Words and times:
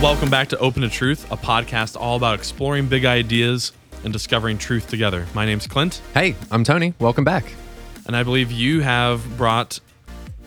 Welcome 0.00 0.30
back 0.30 0.48
to 0.48 0.58
Open 0.58 0.80
to 0.80 0.88
Truth, 0.88 1.30
a 1.30 1.36
podcast 1.36 1.94
all 1.94 2.16
about 2.16 2.34
exploring 2.34 2.86
big 2.88 3.04
ideas 3.04 3.72
and 4.02 4.10
discovering 4.14 4.56
truth 4.56 4.88
together. 4.88 5.26
My 5.34 5.44
name's 5.44 5.66
Clint, 5.66 6.00
Hey, 6.14 6.36
I'm 6.50 6.64
Tony. 6.64 6.94
Welcome 6.98 7.22
back. 7.22 7.44
and 8.06 8.16
I 8.16 8.22
believe 8.22 8.50
you 8.50 8.80
have 8.80 9.22
brought 9.36 9.78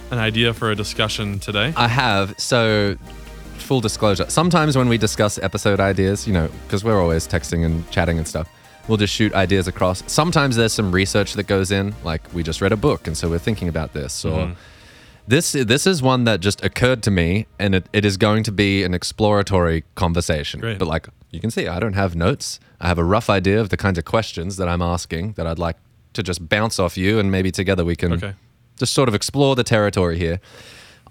an 0.10 0.18
idea 0.18 0.56
for 0.56 0.72
a 0.72 0.76
discussion 0.76 1.38
today. 1.38 1.72
I 1.78 1.88
have. 1.88 2.34
So, 2.40 2.98
full 3.58 3.80
disclosure 3.80 4.26
sometimes 4.28 4.76
when 4.76 4.90
we 4.90 4.98
discuss 4.98 5.38
episode 5.38 5.80
ideas, 5.80 6.26
you 6.26 6.34
know, 6.34 6.50
because 6.66 6.84
we're 6.84 7.00
always 7.00 7.28
texting 7.28 7.64
and 7.64 7.90
chatting 7.92 8.18
and 8.18 8.28
stuff, 8.28 8.50
we'll 8.88 8.98
just 8.98 9.14
shoot 9.14 9.34
ideas 9.36 9.68
across. 9.68 10.04
Sometimes 10.12 10.56
there's 10.56 10.74
some 10.74 10.92
research 10.92 11.34
that 11.34 11.46
goes 11.46 11.70
in, 11.70 11.94
like 12.04 12.22
we 12.34 12.42
just 12.42 12.60
read 12.60 12.72
a 12.72 12.78
book 12.78 13.06
and 13.06 13.16
so 13.16 13.30
we're 13.30 13.38
thinking 13.38 13.68
about 13.68 13.94
this. 13.94 14.26
Or 14.26 14.48
mm-hmm. 14.48 14.54
This, 15.28 15.54
this 15.54 15.88
is 15.88 16.02
one 16.02 16.24
that 16.26 16.40
just 16.42 16.64
occurred 16.64 17.02
to 17.04 17.12
me 17.12 17.48
and 17.60 17.76
it, 17.76 17.88
it 17.94 18.04
is 18.06 18.18
going 18.18 18.44
to 18.44 18.52
be 18.52 18.84
an 18.84 18.94
exploratory 18.94 19.84
conversation. 19.96 20.60
Great. 20.60 20.80
But, 20.80 20.88
like, 20.88 21.08
you 21.32 21.40
can 21.40 21.50
see, 21.52 21.68
I 21.68 21.80
don't 21.80 21.94
have 21.94 22.16
notes. 22.16 22.60
I 22.80 22.88
have 22.88 22.98
a 23.00 23.04
rough 23.04 23.30
idea 23.30 23.60
of 23.62 23.70
the 23.70 23.78
kinds 23.78 23.98
of 23.98 24.06
questions 24.06 24.58
that 24.58 24.68
I'm 24.68 24.82
asking 24.82 25.34
that 25.34 25.48
I'd 25.48 25.60
like 25.60 25.78
to 26.14 26.22
just 26.24 26.48
bounce 26.50 26.78
off 26.78 26.98
you 26.98 27.20
and 27.20 27.32
maybe 27.32 27.52
together 27.52 27.84
we 27.86 27.96
can 27.96 28.14
Okay. 28.14 28.34
just 28.78 28.94
sort 28.94 29.10
of 29.10 29.16
explore 29.16 29.56
the 29.56 29.64
territory 29.64 30.18
here. 30.20 30.40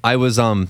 I 0.04 0.14
was 0.16 0.38
um 0.38 0.68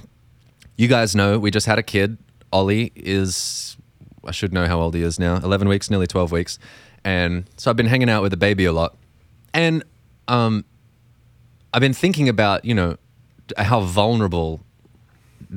you 0.79 0.89
guys 0.89 1.15
know 1.15 1.39
we 1.39 1.51
just 1.51 1.67
had 1.67 1.79
a 1.79 1.83
kid. 1.83 2.17
Ollie 2.51 2.93
is 2.97 3.77
I 4.25 4.31
should 4.31 4.53
know 4.55 4.67
how 4.67 4.81
old 4.81 4.95
he 4.95 5.03
is 5.03 5.19
now. 5.19 5.37
11 5.37 5.69
weeks, 5.69 5.91
nearly 5.91 6.07
12 6.07 6.33
weeks. 6.33 6.59
And 7.05 7.45
so 7.59 7.71
I've 7.71 7.77
been 7.77 7.87
hanging 7.87 8.09
out 8.09 8.23
with 8.23 8.31
the 8.31 8.37
baby 8.39 8.65
a 8.65 8.73
lot. 8.73 8.97
And 9.53 9.85
um 10.29 10.65
I've 11.75 11.81
been 11.81 11.93
thinking 11.95 12.29
about, 12.29 12.65
you 12.65 12.75
know, 12.75 12.97
how 13.59 13.81
vulnerable 13.81 14.61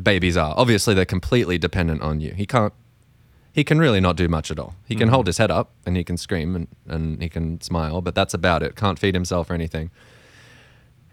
babies 0.02 0.38
are. 0.38 0.54
Obviously 0.58 0.94
they're 0.94 1.06
completely 1.06 1.58
dependent 1.58 2.02
on 2.02 2.20
you. 2.20 2.34
He 2.34 2.46
can't 2.46 2.74
he 3.56 3.64
can 3.64 3.80
really 3.80 4.02
not 4.02 4.18
do 4.18 4.28
much 4.28 4.52
at 4.52 4.60
all. 4.60 4.76
He 4.86 4.96
can 4.96 5.08
hold 5.08 5.28
his 5.28 5.38
head 5.38 5.50
up 5.50 5.72
and 5.86 5.96
he 5.96 6.04
can 6.04 6.18
scream 6.18 6.58
and, 6.58 6.68
and 6.90 7.22
he 7.22 7.30
can 7.30 7.62
smile, 7.62 8.02
but 8.02 8.14
that's 8.14 8.34
about 8.34 8.62
it. 8.62 8.76
Can't 8.76 9.00
feed 9.00 9.16
himself 9.16 9.50
or 9.50 9.54
anything. 9.54 9.92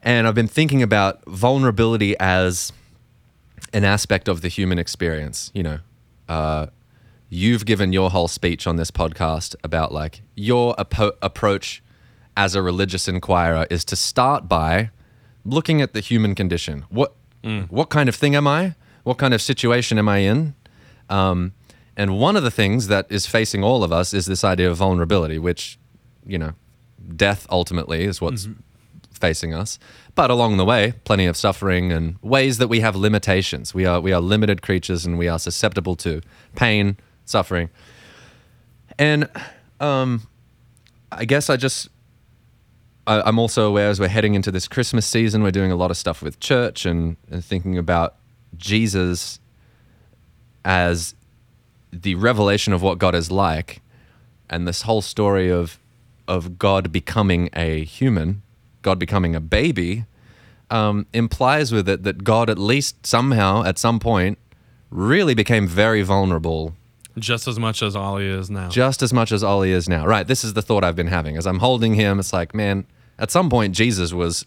And 0.03 0.27
I've 0.27 0.35
been 0.35 0.49
thinking 0.49 0.83
about 0.83 1.25
vulnerability 1.27 2.19
as 2.19 2.73
an 3.73 3.85
aspect 3.85 4.27
of 4.27 4.41
the 4.41 4.49
human 4.49 4.81
experience. 4.81 5.53
You 5.55 5.63
know, 5.63 5.79
uh, 6.29 6.67
you've 7.29 7.65
given 7.65 7.93
your 7.93 8.11
whole 8.11 8.27
speech 8.27 8.67
on 8.67 8.75
this 8.75 8.91
podcast 8.91 9.55
about 9.63 9.93
like 9.93 10.23
your 10.35 10.75
apo- 10.81 11.17
approach 11.23 11.81
as 12.37 12.57
a 12.57 12.63
religious 12.63 13.07
inquirer 13.07 13.69
is 13.71 13.85
to 13.85 13.95
start 13.95 14.49
by 14.49 14.91
looking 15.45 15.81
at 15.83 15.93
the 15.93 16.01
human 16.01 16.35
condition. 16.35 16.85
What 16.91 17.15
what 17.71 17.89
kind 17.91 18.09
of 18.09 18.15
thing 18.15 18.35
am 18.37 18.47
I? 18.47 18.75
What 19.03 19.19
kind 19.19 19.35
of 19.35 19.43
situation 19.43 19.99
am 19.99 20.09
I 20.09 20.19
in? 20.19 20.55
Um, 21.09 21.53
and 21.97 22.19
one 22.19 22.37
of 22.37 22.43
the 22.43 22.51
things 22.51 22.87
that 22.89 23.07
is 23.11 23.27
facing 23.27 23.65
all 23.65 23.83
of 23.85 23.93
us 23.93 24.15
is 24.15 24.27
this 24.27 24.45
idea 24.45 24.71
of 24.71 24.77
vulnerability, 24.77 25.39
which, 25.39 25.79
you 26.25 26.39
know, 26.39 26.53
death 27.17 27.47
ultimately 27.51 28.05
is 28.05 28.21
what's 28.21 28.49
facing 29.13 29.53
us. 29.53 29.79
But 30.15 30.31
along 30.31 30.57
the 30.57 30.65
way, 30.65 30.95
plenty 31.05 31.27
of 31.27 31.37
suffering 31.37 31.93
and 31.93 32.17
ways 32.23 32.59
that 32.59 32.69
we 32.69 32.81
have 32.81 32.97
limitations. 32.97 33.75
We 33.75 33.87
are 33.87 34.01
we 34.01 34.13
are 34.13 34.21
limited 34.21 34.63
creatures 34.63 35.05
and 35.05 35.19
we 35.19 35.29
are 35.29 35.39
susceptible 35.39 35.97
to 35.97 36.21
pain, 36.55 36.97
suffering. 37.25 37.71
And 38.99 39.29
um, 39.81 40.29
I 41.11 41.25
guess 41.25 41.51
I 41.51 41.57
just 41.57 41.89
I, 43.07 43.21
I'm 43.23 43.39
also 43.39 43.67
aware 43.69 43.89
as 43.89 43.99
we're 43.99 44.09
heading 44.09 44.35
into 44.35 44.51
this 44.51 44.69
Christmas 44.69 45.07
season, 45.07 45.43
we're 45.43 45.51
doing 45.51 45.73
a 45.73 45.77
lot 45.77 45.91
of 45.91 45.97
stuff 45.97 46.23
with 46.23 46.39
church 46.41 46.87
and, 46.87 47.17
and 47.31 47.45
thinking 47.45 47.79
about 47.79 48.15
Jesus 48.57 49.41
as 50.65 51.15
the 51.93 52.15
revelation 52.15 52.73
of 52.73 52.83
what 52.83 52.99
God 52.99 53.15
is 53.15 53.31
like, 53.31 53.83
and 54.49 54.67
this 54.67 54.83
whole 54.83 55.03
story 55.03 55.51
of 55.51 55.79
of 56.29 56.59
God 56.59 56.93
becoming 56.93 57.51
a 57.53 57.85
human, 57.85 58.43
God 58.83 58.99
becoming 58.99 59.35
a 59.35 59.41
baby, 59.41 60.05
um, 60.71 61.07
implies 61.13 61.73
with 61.73 61.89
it 61.89 62.05
that 62.05 62.23
God 62.23 62.49
at 62.49 62.59
least 62.59 63.05
somehow 63.05 63.65
at 63.65 63.77
some 63.77 63.99
point 63.99 64.39
really 64.91 65.35
became 65.35 65.67
very 65.67 66.03
vulnerable 66.03 66.75
Just 67.19 67.49
as 67.49 67.59
much 67.59 67.83
as 67.83 67.97
Ollie 67.97 68.29
is 68.29 68.49
now. 68.51 68.69
just 68.69 69.03
as 69.03 69.13
much 69.13 69.33
as 69.33 69.43
Ollie 69.43 69.73
is 69.73 69.89
now. 69.89 70.07
Right. 70.07 70.27
This 70.27 70.45
is 70.45 70.55
the 70.55 70.63
thought 70.63 70.85
I've 70.85 70.97
been 70.97 71.09
having 71.09 71.37
as 71.37 71.47
I'm 71.47 71.59
holding 71.59 71.95
him. 71.95 72.21
It's 72.21 72.33
like, 72.33 72.55
man, 72.55 72.87
at 73.23 73.31
some 73.31 73.49
point 73.49 73.75
Jesus 73.75 74.13
was 74.13 74.45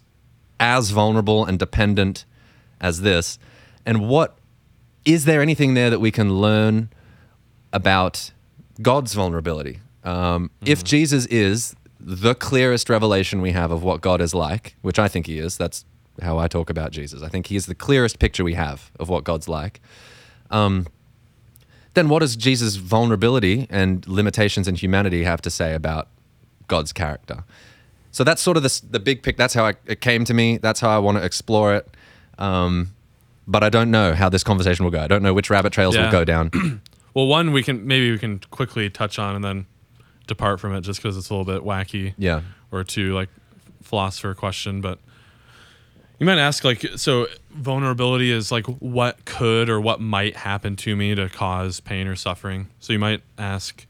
as 0.59 0.91
vulnerable 0.91 1.45
and 1.45 1.57
dependent 1.57 2.25
as 2.79 3.01
this. 3.01 3.39
And 3.85 4.07
what 4.07 4.37
is 5.05 5.25
there 5.25 5.41
anything 5.41 5.73
there 5.73 5.89
that 5.89 5.99
we 5.99 6.11
can 6.11 6.35
learn 6.35 6.89
about 7.73 8.31
God's 8.81 9.13
vulnerability? 9.13 9.79
Um, 10.03 10.51
If 10.63 10.83
Jesus 10.83 11.25
is 11.27 11.75
the 11.99 12.35
clearest 12.35 12.89
revelation 12.89 13.41
we 13.41 13.51
have 13.53 13.71
of 13.71 13.81
what 13.81 14.01
God 14.01 14.21
is 14.21 14.35
like, 14.35 14.75
which 14.83 14.99
I 14.99 15.07
think 15.07 15.25
he 15.25 15.39
is, 15.39 15.57
that's 15.57 15.85
how 16.21 16.37
I 16.37 16.47
talk 16.47 16.69
about 16.69 16.91
Jesus. 16.91 17.23
I 17.23 17.29
think 17.29 17.47
he 17.47 17.55
is 17.55 17.65
the 17.65 17.75
clearest 17.75 18.19
picture 18.19 18.43
we 18.43 18.53
have 18.53 18.91
of 18.99 19.09
what 19.09 19.23
God's 19.23 19.47
like 19.47 19.81
then 21.95 22.09
what 22.09 22.19
does 22.19 22.35
Jesus' 22.35 22.75
vulnerability 22.75 23.67
and 23.69 24.07
limitations 24.07 24.67
in 24.67 24.75
humanity 24.75 25.23
have 25.23 25.41
to 25.41 25.49
say 25.49 25.73
about 25.73 26.07
God's 26.67 26.93
character? 26.93 27.43
So 28.15 28.23
that's 28.23 28.41
sort 28.41 28.55
of 28.55 28.63
the, 28.63 28.81
the 28.89 28.99
big 29.01 29.23
pick. 29.23 29.35
That's 29.35 29.53
how 29.53 29.65
I, 29.65 29.73
it 29.85 29.99
came 29.99 30.23
to 30.23 30.33
me. 30.33 30.57
That's 30.57 30.79
how 30.79 30.89
I 30.89 30.99
want 30.99 31.17
to 31.17 31.23
explore 31.25 31.75
it. 31.75 31.85
Um, 32.37 32.93
but 33.45 33.61
I 33.61 33.67
don't 33.69 33.91
know 33.91 34.13
how 34.13 34.29
this 34.29 34.41
conversation 34.41 34.85
will 34.85 34.91
go. 34.91 35.01
I 35.01 35.07
don't 35.07 35.21
know 35.21 35.33
which 35.33 35.49
rabbit 35.49 35.73
trails 35.73 35.95
Yeah. 35.95 36.05
will 36.05 36.11
go 36.11 36.23
down. 36.23 36.49
Well, 37.13 37.27
one 37.27 37.51
we 37.53 37.61
can 37.63 37.87
maybe 37.87 38.11
we 38.11 38.17
can 38.19 38.39
quickly 38.51 38.89
touch 38.89 39.19
on 39.19 39.35
and 39.35 39.43
then 39.43 39.65
depart 40.27 40.59
from 40.61 40.73
it 40.75 40.81
just 40.81 41.01
because 41.01 41.15
it's 41.17 41.29
a 41.29 41.33
little 41.33 41.45
bit 41.45 41.65
wacky. 41.65 42.13
yeah. 42.17 42.41
or 42.71 42.83
two 42.83 43.13
like 43.13 43.29
philosopher 43.81 44.33
question 44.33 44.81
but 44.81 44.99
you 46.19 46.25
might 46.25 46.37
ask 46.37 46.65
like 46.65 46.85
so 46.97 47.27
vulnerability 47.51 48.31
is 48.31 48.51
like 48.51 48.65
what 48.65 49.23
could 49.23 49.69
or 49.69 49.79
what 49.79 50.01
might 50.01 50.35
happen 50.35 50.75
to 50.75 50.93
me 50.97 51.15
to 51.15 51.29
cause 51.29 51.79
pain 51.79 52.05
or 52.07 52.17
suffering 52.17 52.67
so 52.81 52.91
you 52.91 52.99
might 52.99 53.21
ask 53.37 53.85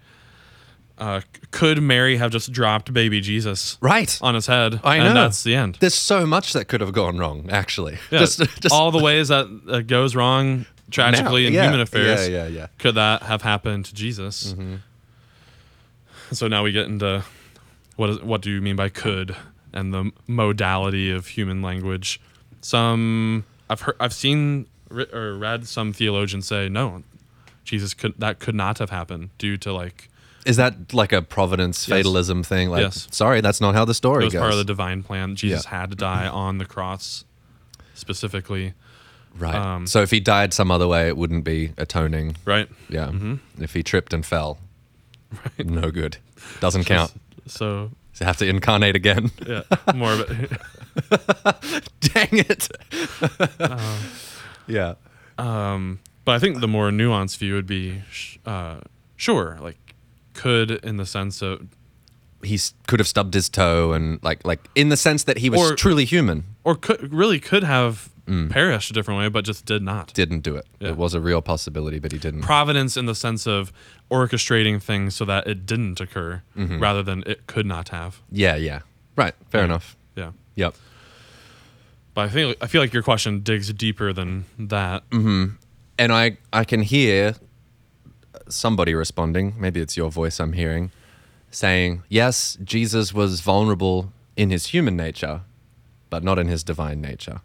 uh, 0.97 1.21
could 1.51 1.81
mary 1.81 2.17
have 2.17 2.31
just 2.31 2.51
dropped 2.51 2.93
baby 2.93 3.19
jesus 3.21 3.77
Right. 3.81 4.17
on 4.21 4.33
his 4.35 4.47
head 4.47 4.79
I 4.83 4.95
and 4.97 5.13
know. 5.13 5.21
that's 5.23 5.43
the 5.43 5.53
end 5.55 5.77
There's 5.79 5.93
so 5.95 6.25
much 6.25 6.53
that 6.53 6.65
could 6.69 6.81
have 6.81 6.93
gone 6.93 7.17
wrong, 7.17 7.49
actually. 7.49 7.97
Yeah, 8.11 8.19
Just, 8.25 8.39
just 8.61 8.71
all 8.73 8.91
the 8.91 9.03
ways 9.03 9.27
that 9.27 9.45
uh, 9.69 9.81
goes 9.81 10.15
wrong 10.15 10.65
tragically 10.91 11.43
now. 11.43 11.47
in 11.47 11.53
Yeah. 11.53 11.63
human 11.63 11.81
affairs 11.81 12.29
Yeah, 12.29 12.43
yeah, 12.43 12.47
yeah. 12.47 12.67
could 12.77 12.95
that 12.95 13.23
have 13.23 13.41
happened 13.41 13.85
to 13.85 13.93
jesus 13.95 14.53
Mm-hmm. 14.53 14.75
so 16.31 16.47
now 16.47 16.63
we 16.63 16.71
get 16.71 16.85
into 16.87 17.23
what 17.95 18.09
is 18.09 18.21
what 18.21 18.41
do 18.41 18.49
you 18.51 18.61
mean 18.61 18.75
by 18.75 18.89
could 18.89 19.35
and 19.73 19.93
the 19.93 20.11
modality 20.27 21.11
of 21.11 21.27
human 21.27 21.61
language 21.61 22.19
some 22.61 23.43
i've 23.69 23.81
heard 23.81 23.95
i've 23.99 24.13
seen 24.13 24.65
or 25.13 25.33
read 25.35 25.67
some 25.67 25.91
theologians 25.93 26.47
say 26.47 26.69
no 26.69 27.03
jesus 27.63 27.93
could 27.93 28.13
that 28.17 28.39
could 28.39 28.55
not 28.55 28.77
have 28.79 28.89
happened 28.89 29.29
due 29.37 29.57
to 29.57 29.73
like 29.73 30.09
Is 30.45 30.57
that 30.57 30.93
like 30.93 31.11
a 31.11 31.21
providence 31.21 31.87
Yes. 31.87 31.97
fatalism 31.97 32.43
thing? 32.43 32.69
Like, 32.69 32.81
Yes. 32.83 33.07
sorry, 33.11 33.41
that's 33.41 33.59
not 33.61 33.73
how 33.75 33.83
the 33.85 33.91
it 33.91 33.95
story 33.95 34.25
was 34.25 34.33
goes. 34.33 34.39
part 34.39 34.51
of 34.51 34.57
the 34.57 34.63
divine 34.63 35.01
plan 35.03 35.35
jesus 35.35 35.65
Yeah. 35.65 35.79
had 35.79 35.89
to 35.89 35.95
die 35.95 36.27
on 36.27 36.57
the 36.59 36.65
cross 36.65 37.25
specifically 37.95 38.73
right. 39.37 39.55
um, 39.55 39.87
so 39.87 40.01
if 40.01 40.11
he 40.11 40.19
died 40.19 40.53
some 40.53 40.69
other 40.71 40.87
way, 40.87 41.07
it 41.07 41.17
wouldn't 41.17 41.43
be 41.43 41.71
atoning. 41.77 42.35
right 42.45 42.69
Yeah. 42.89 43.07
Mm-hmm. 43.07 43.35
If 43.63 43.73
he 43.73 43.81
tripped 43.83 44.13
and 44.13 44.25
fell, 44.25 44.57
right. 45.31 45.65
no 45.67 45.89
good. 45.91 46.17
Doesn't 46.59 46.83
count. 46.85 47.11
so 47.47 47.91
So 48.13 48.25
have 48.25 48.37
to 48.37 48.45
incarnate 48.47 48.95
again. 48.95 49.31
yeah 49.47 49.63
more 49.95 50.13
of 50.13 50.19
it 50.29 50.51
Dang 52.01 52.29
it. 52.31 52.69
yeah. 54.67 54.93
Um, 55.37 55.99
but 56.23 56.35
I 56.35 56.39
think 56.39 56.59
the 56.61 56.67
more 56.67 56.89
nuanced 56.91 57.37
view 57.37 57.53
would 57.55 57.67
be, 57.67 58.01
sh- 58.09 58.37
uh, 58.45 58.77
sure, 59.17 59.57
like 59.61 59.77
could 60.35 60.71
in 60.71 60.97
the 60.97 61.05
sense 61.05 61.41
of, 61.41 61.65
He 62.43 62.59
could 62.87 62.99
have 62.99 63.07
stubbed 63.07 63.33
his 63.33 63.49
toe 63.49 63.93
and 63.93 64.19
like 64.23 64.45
like 64.45 64.59
in 64.75 64.89
the 64.89 64.97
sense 64.97 65.23
that 65.23 65.37
he 65.39 65.49
was 65.49 65.71
Or- 65.71 65.75
truly 65.75 66.05
human. 66.05 66.43
or 66.63 66.75
could 66.75 67.11
really 67.13 67.39
could 67.39 67.63
have 67.63 68.09
mm. 68.27 68.49
perished 68.51 68.91
a 68.91 68.93
different 68.93 69.19
way, 69.19 69.29
but 69.29 69.45
just 69.45 69.65
did 69.65 69.81
not. 69.81 70.13
Didn't 70.13 70.41
do 70.41 70.55
it. 70.55 70.65
Yeah. 70.79 70.89
It 70.89 70.97
was 70.97 71.13
a 71.15 71.19
real 71.19 71.41
possibility, 71.41 71.97
but 71.99 72.11
he 72.11 72.19
didn't. 72.19 72.41
Providence 72.41 72.97
in 72.97 73.05
the 73.07 73.15
sense 73.15 73.47
of 73.47 73.71
orchestrating 74.11 74.81
things 74.81 75.15
so 75.15 75.25
that 75.25 75.47
it 75.47 75.65
didn't 75.65 75.99
occur, 75.99 76.41
mm-hmm. 76.55 76.79
rather 76.79 77.01
than 77.03 77.23
it 77.25 77.47
could 77.47 77.65
not 77.65 77.89
have. 77.89 78.21
yeah, 78.31 78.55
yeah. 78.55 78.79
Right. 79.15 79.33
Fair 79.49 79.61
Yeah. 79.61 79.65
enough. 79.65 79.95
Yeah, 80.15 80.31
Yep. 80.55 80.75
but 82.13 82.21
I 82.25 82.29
think 82.29 82.57
I 82.61 82.67
feel 82.67 82.81
like 82.81 82.93
your 82.93 83.03
question 83.03 83.41
digs 83.41 83.71
deeper 83.73 84.13
than 84.13 84.45
that. 84.59 85.09
Mm-hmm. 85.09 85.55
And 85.97 86.11
I 86.13 86.37
I 86.53 86.63
can 86.65 86.81
hear 86.81 87.35
somebody 88.47 88.93
responding, 88.93 89.55
maybe 89.57 89.79
it's 89.79 89.97
your 89.97 90.11
voice 90.11 90.39
I'm 90.39 90.53
hearing, 90.53 90.91
saying, 91.51 92.03
"Yes, 92.09 92.57
Jesus 92.63 93.13
was 93.13 93.41
vulnerable 93.41 94.11
in 94.35 94.49
his 94.49 94.67
human 94.67 94.95
nature, 94.95 95.41
but 96.09 96.23
not 96.23 96.39
in 96.39 96.47
his 96.47 96.63
divine 96.63 97.01
nature." 97.01 97.41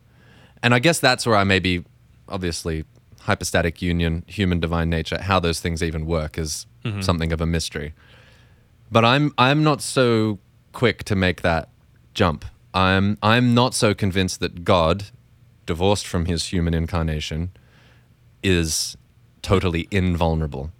And 0.62 0.74
I 0.74 0.78
guess 0.78 1.00
that's 1.00 1.26
where 1.26 1.36
I 1.36 1.44
maybe 1.44 1.84
obviously 2.28 2.84
hypostatic 3.20 3.82
union, 3.82 4.24
human 4.26 4.60
divine 4.60 4.90
nature, 4.90 5.20
how 5.20 5.40
those 5.40 5.60
things 5.60 5.82
even 5.82 6.06
work 6.06 6.38
is 6.38 6.66
mm-hmm. 6.84 7.00
something 7.00 7.32
of 7.32 7.40
a 7.40 7.46
mystery. 7.46 7.92
But 8.90 9.04
I'm 9.04 9.32
I'm 9.38 9.62
not 9.62 9.82
so 9.82 10.38
quick 10.72 11.04
to 11.04 11.16
make 11.16 11.42
that 11.42 11.68
jump. 12.14 12.44
I'm 12.74 13.18
I'm 13.22 13.54
not 13.54 13.74
so 13.74 13.94
convinced 13.94 14.40
that 14.40 14.64
God, 14.64 15.04
divorced 15.66 16.06
from 16.06 16.26
his 16.26 16.46
human 16.46 16.74
incarnation, 16.74 17.50
is 18.42 18.96
totally 19.42 19.88
invulnerable. 19.90 20.70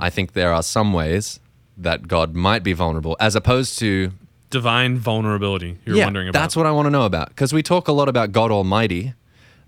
I 0.00 0.10
think 0.10 0.32
there 0.32 0.52
are 0.52 0.62
some 0.62 0.92
ways 0.92 1.40
that 1.76 2.08
God 2.08 2.34
might 2.34 2.62
be 2.62 2.72
vulnerable, 2.72 3.16
as 3.20 3.36
opposed 3.36 3.78
to 3.78 4.12
Divine 4.50 4.96
vulnerability. 4.96 5.78
You're 5.84 5.96
yeah, 5.96 6.04
wondering 6.04 6.28
about. 6.28 6.40
That's 6.40 6.56
what 6.56 6.64
I 6.64 6.70
want 6.70 6.86
to 6.86 6.90
know 6.90 7.04
about 7.04 7.28
because 7.28 7.52
we 7.52 7.62
talk 7.62 7.86
a 7.86 7.92
lot 7.92 8.08
about 8.08 8.32
God 8.32 8.50
Almighty 8.50 9.12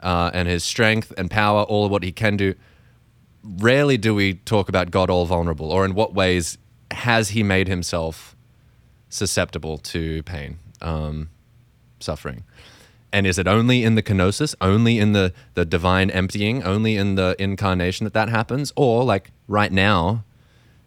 uh, 0.01 0.31
and 0.33 0.49
His 0.49 0.65
strength 0.65 1.12
and 1.19 1.31
power, 1.31 1.62
all 1.65 1.85
of 1.85 1.91
what 1.91 2.03
He 2.03 2.12
can 2.12 2.39
do. 2.39 2.55
Rarely 3.45 3.99
do 3.99 4.15
we 4.15 4.35
talk 4.35 4.71
about 4.71 4.91
God 4.91 5.11
all 5.11 5.27
vulnerable, 5.27 5.71
or 5.71 5.85
in 5.85 5.95
what 5.95 6.15
ways 6.15 6.57
has 6.93 7.31
He 7.31 7.43
made 7.43 7.69
Himself 7.69 8.35
susceptible 9.11 9.77
to 9.79 10.23
pain, 10.23 10.59
um, 10.81 11.29
suffering. 12.01 12.45
And 13.12 13.27
is 13.27 13.39
it 13.39 13.49
only 13.49 13.83
in 13.83 13.97
the 13.97 14.03
kenosis, 14.03 14.55
only 14.61 14.99
in 14.99 15.12
the, 15.12 15.33
the 15.55 15.65
divine 15.65 16.11
emptying, 16.11 16.62
only 16.62 16.97
in 16.97 17.17
the 17.17 17.35
incarnation 17.39 18.05
that 18.05 18.15
that 18.15 18.29
happens? 18.29 18.73
Or, 18.77 19.05
like 19.05 19.33
right 19.49 19.73
now, 19.73 20.25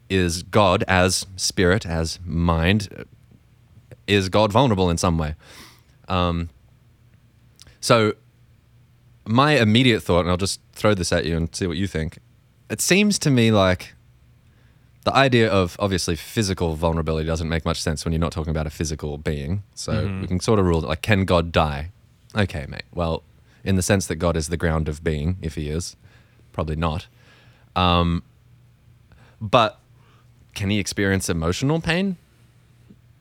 is 0.10 0.44
God 0.44 0.84
as 0.88 1.26
spirit, 1.36 1.86
as 1.86 2.20
mind, 2.26 3.06
is 4.08 4.30
God 4.30 4.54
vulnerable 4.54 4.90
in 4.90 4.98
some 4.98 5.18
way? 5.18 5.36
Um, 6.08 6.50
so, 7.82 8.14
my 9.26 9.54
immediate 9.54 10.02
thought, 10.02 10.22
and 10.22 10.30
I'll 10.30 10.38
just 10.38 10.62
throw 10.74 10.94
this 10.94 11.12
at 11.12 11.26
you 11.26 11.36
and 11.36 11.54
see 11.54 11.68
what 11.68 11.78
you 11.78 11.88
think. 11.88 12.20
It 12.70 12.82
seems 12.82 13.20
to 13.20 13.30
me 13.30 13.52
like 13.52 13.96
the 15.04 15.14
idea 15.14 15.50
of 15.50 15.76
obviously 15.80 16.16
physical 16.16 16.76
vulnerability 16.76 17.28
doesn't 17.28 17.50
make 17.50 17.66
much 17.66 17.82
sense 17.82 18.06
when 18.06 18.14
you're 18.14 18.20
not 18.20 18.32
talking 18.32 18.52
about 18.52 18.68
a 18.68 18.70
physical 18.70 19.18
being. 19.18 19.64
So 19.76 20.20
we 20.22 20.28
can 20.28 20.40
sort 20.40 20.60
of 20.60 20.66
rule 20.66 20.82
that, 20.82 20.88
like, 20.88 21.02
can 21.02 21.26
God 21.26 21.52
die? 21.52 21.92
Okay, 22.36 22.66
mate. 22.68 22.84
Well, 22.94 23.24
in 23.64 23.76
the 23.76 23.82
sense 23.82 24.08
that 24.08 24.16
God 24.16 24.36
is 24.36 24.50
the 24.50 24.58
ground 24.58 24.88
of 24.88 25.04
being, 25.04 25.38
if 25.42 25.56
he 25.56 25.70
is, 25.70 25.96
probably 26.52 26.76
not. 26.76 27.08
Um, 27.76 28.24
but 29.40 29.80
can 30.54 30.70
he 30.70 30.80
experience 30.80 31.30
emotional 31.30 31.80
pain? 31.82 32.18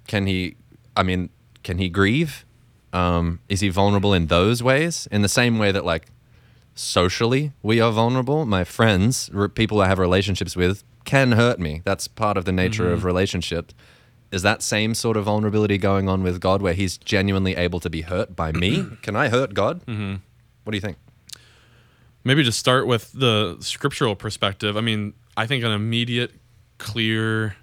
Can 0.06 0.26
he, 0.26 0.56
I 0.96 1.02
mean, 1.02 1.30
can 1.62 1.78
he 1.78 1.88
grieve? 1.88 2.44
Um, 2.92 3.40
is 3.48 3.60
he 3.60 3.68
vulnerable 3.68 4.12
in 4.12 4.26
those 4.26 4.62
ways? 4.62 5.08
In 5.10 5.22
the 5.22 5.28
same 5.28 5.58
way 5.58 5.72
that, 5.72 5.84
like, 5.84 6.06
socially 6.74 7.52
we 7.62 7.80
are 7.80 7.92
vulnerable. 7.92 8.44
My 8.46 8.64
friends, 8.64 9.30
r- 9.34 9.48
people 9.48 9.80
I 9.80 9.88
have 9.88 9.98
relationships 9.98 10.56
with, 10.56 10.84
can 11.04 11.32
hurt 11.32 11.58
me. 11.58 11.82
That's 11.84 12.08
part 12.08 12.36
of 12.36 12.44
the 12.44 12.52
nature 12.52 12.92
of 12.92 13.04
relationship. 13.04 13.72
Is 14.32 14.42
that 14.42 14.62
same 14.62 14.94
sort 14.94 15.16
of 15.16 15.24
vulnerability 15.24 15.76
going 15.78 16.08
on 16.08 16.22
with 16.22 16.40
God, 16.40 16.62
where 16.62 16.72
He's 16.74 16.96
genuinely 16.98 17.54
able 17.54 17.78
to 17.80 17.90
be 17.90 18.00
hurt 18.02 18.34
by 18.34 18.50
me? 18.52 18.86
can 19.02 19.14
I 19.14 19.28
hurt 19.28 19.52
God? 19.54 19.84
Mm-hmm. 19.86 20.14
What 20.64 20.70
do 20.70 20.76
you 20.76 20.80
think? 20.80 20.96
maybe 22.24 22.44
just 22.44 22.58
start 22.58 22.86
with 22.86 23.10
the 23.12 23.56
scriptural 23.58 24.14
perspective. 24.14 24.76
I 24.76 24.80
mean, 24.80 25.12
I 25.36 25.46
think 25.48 25.64
an 25.64 25.72
immediate, 25.72 26.30
clear 26.78 27.56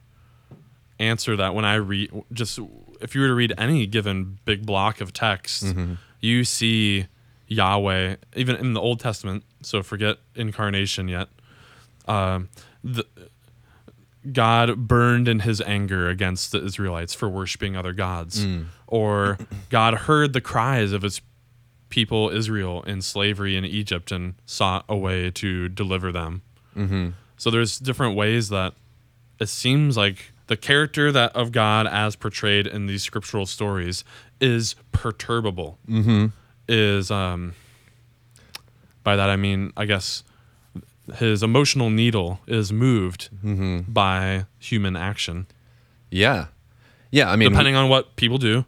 answer 0.99 1.37
that 1.37 1.55
when 1.55 1.63
I 1.63 1.75
read, 1.75 2.11
just 2.33 2.59
if 2.99 3.15
you 3.15 3.21
were 3.21 3.27
to 3.27 3.33
read 3.35 3.53
any 3.57 3.85
given 3.87 4.37
big 4.43 4.65
block 4.65 4.99
of 4.99 5.13
text, 5.13 5.63
Mm-hmm. 5.63 5.93
you 6.19 6.43
see 6.43 7.07
Yahweh, 7.47 8.17
even 8.35 8.57
in 8.57 8.73
the 8.73 8.81
Old 8.81 8.99
Testament. 8.99 9.45
So 9.61 9.81
forget 9.81 10.17
incarnation 10.35 11.07
yet. 11.07 11.29
Um, 12.05 12.49
the, 12.83 13.05
God 14.31 14.87
burned 14.87 15.27
in 15.27 15.39
his 15.41 15.61
anger 15.61 16.09
against 16.09 16.51
the 16.51 16.63
Israelites 16.63 17.13
for 17.13 17.29
worshiping 17.29 17.75
other 17.77 17.93
gods, 17.93 18.45
Mm. 18.45 18.65
or 18.87 19.37
God 19.69 19.93
heard 19.93 20.33
the 20.33 20.41
cries 20.41 20.91
of 20.91 21.01
his 21.03 21.21
people 21.89 22.29
Israel 22.29 22.83
in 22.83 23.01
slavery 23.01 23.55
in 23.55 23.65
Egypt 23.65 24.11
and 24.11 24.35
sought 24.45 24.85
a 24.89 24.95
way 24.95 25.31
to 25.31 25.69
deliver 25.69 26.11
them. 26.11 26.41
Mm-hmm. 26.77 27.09
So 27.37 27.49
there's 27.49 27.79
different 27.79 28.15
ways 28.15 28.49
that 28.49 28.73
it 29.39 29.47
seems 29.49 29.95
like 29.97 30.33
the 30.47 30.57
character 30.57 31.11
that 31.11 31.33
of 31.35 31.51
God 31.51 31.87
as 31.87 32.15
portrayed 32.15 32.67
in 32.67 32.85
these 32.87 33.01
scriptural 33.03 33.45
stories 33.45 34.03
is 34.41 34.75
perturbable. 34.91 35.79
Mm-hmm. 35.87 36.27
Is 36.67 37.09
um 37.09 37.53
by 39.03 39.15
that 39.15 39.29
I 39.29 39.35
mean 39.37 39.71
I 39.75 39.85
guess 39.85 40.23
his 41.17 41.43
emotional 41.43 41.89
needle 41.89 42.39
is 42.47 42.71
moved 42.71 43.29
Mm-hmm. 43.43 43.91
by 43.91 44.45
human 44.59 44.95
action. 44.95 45.47
Yeah, 46.11 46.47
yeah. 47.11 47.29
I 47.31 47.35
mean, 47.35 47.49
Depending 47.51 47.75
on 47.75 47.89
what 47.89 48.15
people 48.15 48.37
do, 48.37 48.65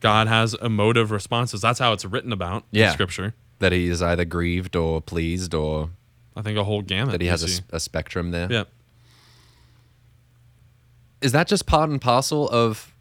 God 0.00 0.26
has 0.28 0.54
emotive 0.54 1.10
responses. 1.10 1.60
That's 1.60 1.78
how 1.78 1.92
it's 1.92 2.04
written 2.04 2.32
about 2.32 2.64
Yeah. 2.70 2.88
in 2.88 2.92
scripture. 2.94 3.34
that 3.58 3.70
he 3.72 3.86
is 3.88 4.02
either 4.02 4.24
grieved 4.24 4.74
or 4.74 5.00
pleased, 5.00 5.54
or 5.54 5.90
I 6.34 6.42
think 6.42 6.58
a 6.58 6.64
whole 6.64 6.82
gamut. 6.82 7.12
that 7.12 7.20
he 7.20 7.28
has 7.28 7.60
a, 7.70 7.76
a 7.76 7.80
spectrum 7.80 8.30
there. 8.32 8.48
yeah. 8.50 8.64
is 11.20 11.30
that 11.32 11.46
just 11.46 11.66
part 11.66 11.88
and 11.88 12.00
parcel 12.00 12.48
of 12.48 12.92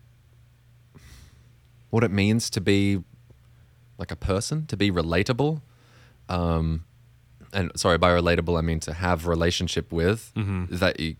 what 1.89 2.04
it 2.04 2.12
means 2.12 2.50
to 2.51 2.62
be 2.62 3.04
like 3.98 4.12
a 4.12 4.16
person 4.16 4.66
to 4.68 4.77
be 4.77 4.92
relatable 4.92 5.62
um 6.30 6.84
and 7.53 7.71
sorry 7.75 7.98
by 7.98 8.09
relatable 8.09 8.57
i 8.57 8.62
mean 8.62 8.80
to 8.80 8.94
have 8.94 9.27
relationship 9.27 9.92
with 9.92 10.31
Mm-hmm. 10.36 10.75
that 10.77 11.00
you 11.00 11.15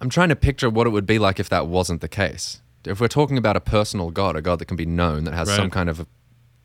i'm 0.00 0.08
trying 0.10 0.28
to 0.28 0.36
picture 0.36 0.70
what 0.70 0.86
it 0.86 0.90
would 0.90 1.06
be 1.06 1.18
like 1.18 1.40
if 1.40 1.48
that 1.48 1.66
wasn't 1.66 2.00
the 2.00 2.08
case 2.08 2.60
if 2.84 3.00
we're 3.00 3.08
talking 3.08 3.36
about 3.38 3.56
a 3.56 3.60
personal 3.60 4.10
god 4.10 4.36
a 4.36 4.42
god 4.42 4.58
that 4.58 4.66
can 4.66 4.76
be 4.76 4.86
known 4.86 5.24
that 5.24 5.34
has 5.34 5.48
some 5.54 5.70
kind 5.70 5.88
of 5.88 6.00
a 6.00 6.06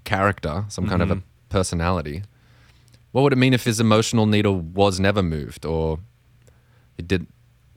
character 0.03 0.65
some 0.69 0.87
kind 0.87 1.01
of 1.01 1.11
a 1.11 1.15
Mhm. 1.17 1.23
personality 1.49 2.23
what 3.11 3.21
would 3.21 3.33
it 3.33 3.37
mean 3.37 3.53
if 3.53 3.63
his 3.63 3.79
emotional 3.79 4.25
needle 4.25 4.59
was 4.59 4.99
never 4.99 5.21
moved 5.23 5.65
or 5.65 5.99
it 6.97 7.07
did 7.07 7.27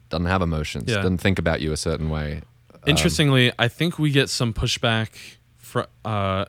doesn't 0.09 0.25
have 0.27 0.41
emotions 0.41 0.85
Yeah. 0.89 0.97
doesn't 0.97 1.19
think 1.19 1.37
about 1.39 1.61
you 1.61 1.71
a 1.71 1.77
certain 1.77 2.09
way 2.09 2.41
Um, 2.73 2.81
Interestingly, 2.85 3.51
I 3.59 3.67
think 3.67 3.99
we 3.99 4.11
get 4.11 4.29
some 4.29 4.53
pushback 4.53 5.09
fr- 5.57 5.89
uh, 6.05 6.45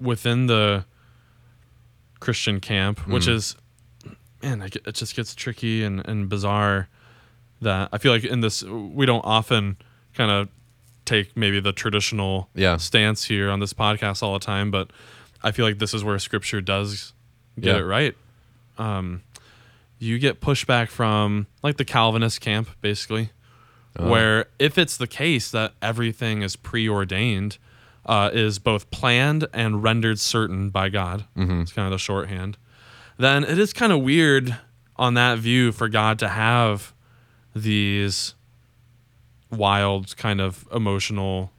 within 0.00 0.46
the 0.46 0.84
Christian 2.20 2.60
camp, 2.60 3.06
which 3.06 3.24
Mm. 3.26 3.34
is, 3.34 3.56
man, 4.42 4.62
it, 4.62 4.94
just 4.94 5.16
gets 5.16 5.34
tricky 5.34 5.82
and, 5.82 6.06
and 6.06 6.28
bizarre. 6.28 6.88
That 7.62 7.88
I 7.92 7.98
feel 7.98 8.12
like 8.12 8.24
in 8.24 8.40
this, 8.40 8.62
we 8.62 9.04
don't 9.04 9.24
often 9.24 9.76
kind 10.14 10.30
of 10.30 10.48
take 11.04 11.36
maybe 11.36 11.60
the 11.60 11.72
traditional 11.72 12.48
Yeah. 12.54 12.76
stance 12.78 13.24
here 13.24 13.50
on 13.50 13.60
this 13.60 13.72
podcast 13.74 14.22
all 14.22 14.32
the 14.34 14.38
time, 14.44 14.70
but 14.70 14.90
I 15.42 15.50
feel 15.50 15.66
like 15.66 15.78
this 15.78 15.92
is 15.92 16.02
where 16.04 16.18
Scripture 16.18 16.60
does 16.62 17.12
get 17.58 17.74
Yeah. 17.74 17.80
it 17.80 17.84
right. 17.84 18.16
Um, 18.78 19.22
you 19.98 20.18
get 20.18 20.40
pushback 20.40 20.88
from 20.88 21.46
like 21.62 21.76
the 21.76 21.84
Calvinist 21.84 22.40
camp, 22.40 22.68
basically 22.80 23.30
Oh. 23.98 24.08
where 24.08 24.46
if 24.58 24.78
it's 24.78 24.96
the 24.96 25.06
case 25.06 25.50
that 25.50 25.74
everything 25.82 26.40
is 26.42 26.56
preordained, 26.56 27.58
uh, 28.06 28.30
is 28.32 28.58
both 28.58 28.90
planned 28.90 29.46
and 29.52 29.82
rendered 29.82 30.18
certain 30.18 30.70
by 30.70 30.88
God, 30.88 31.24
Mhm. 31.36 31.62
it's 31.62 31.72
kind 31.72 31.86
of 31.86 31.92
the 31.92 31.98
shorthand, 31.98 32.56
then 33.18 33.44
it 33.44 33.58
is 33.58 33.72
kind 33.72 33.92
of 33.92 34.00
weird 34.00 34.56
on 34.96 35.14
that 35.14 35.38
view 35.38 35.72
for 35.72 35.88
God 35.88 36.18
to 36.20 36.28
have 36.28 36.92
these 37.54 38.34
wild 39.50 40.16
kind 40.16 40.40
of 40.40 40.66
emotional 40.72 41.52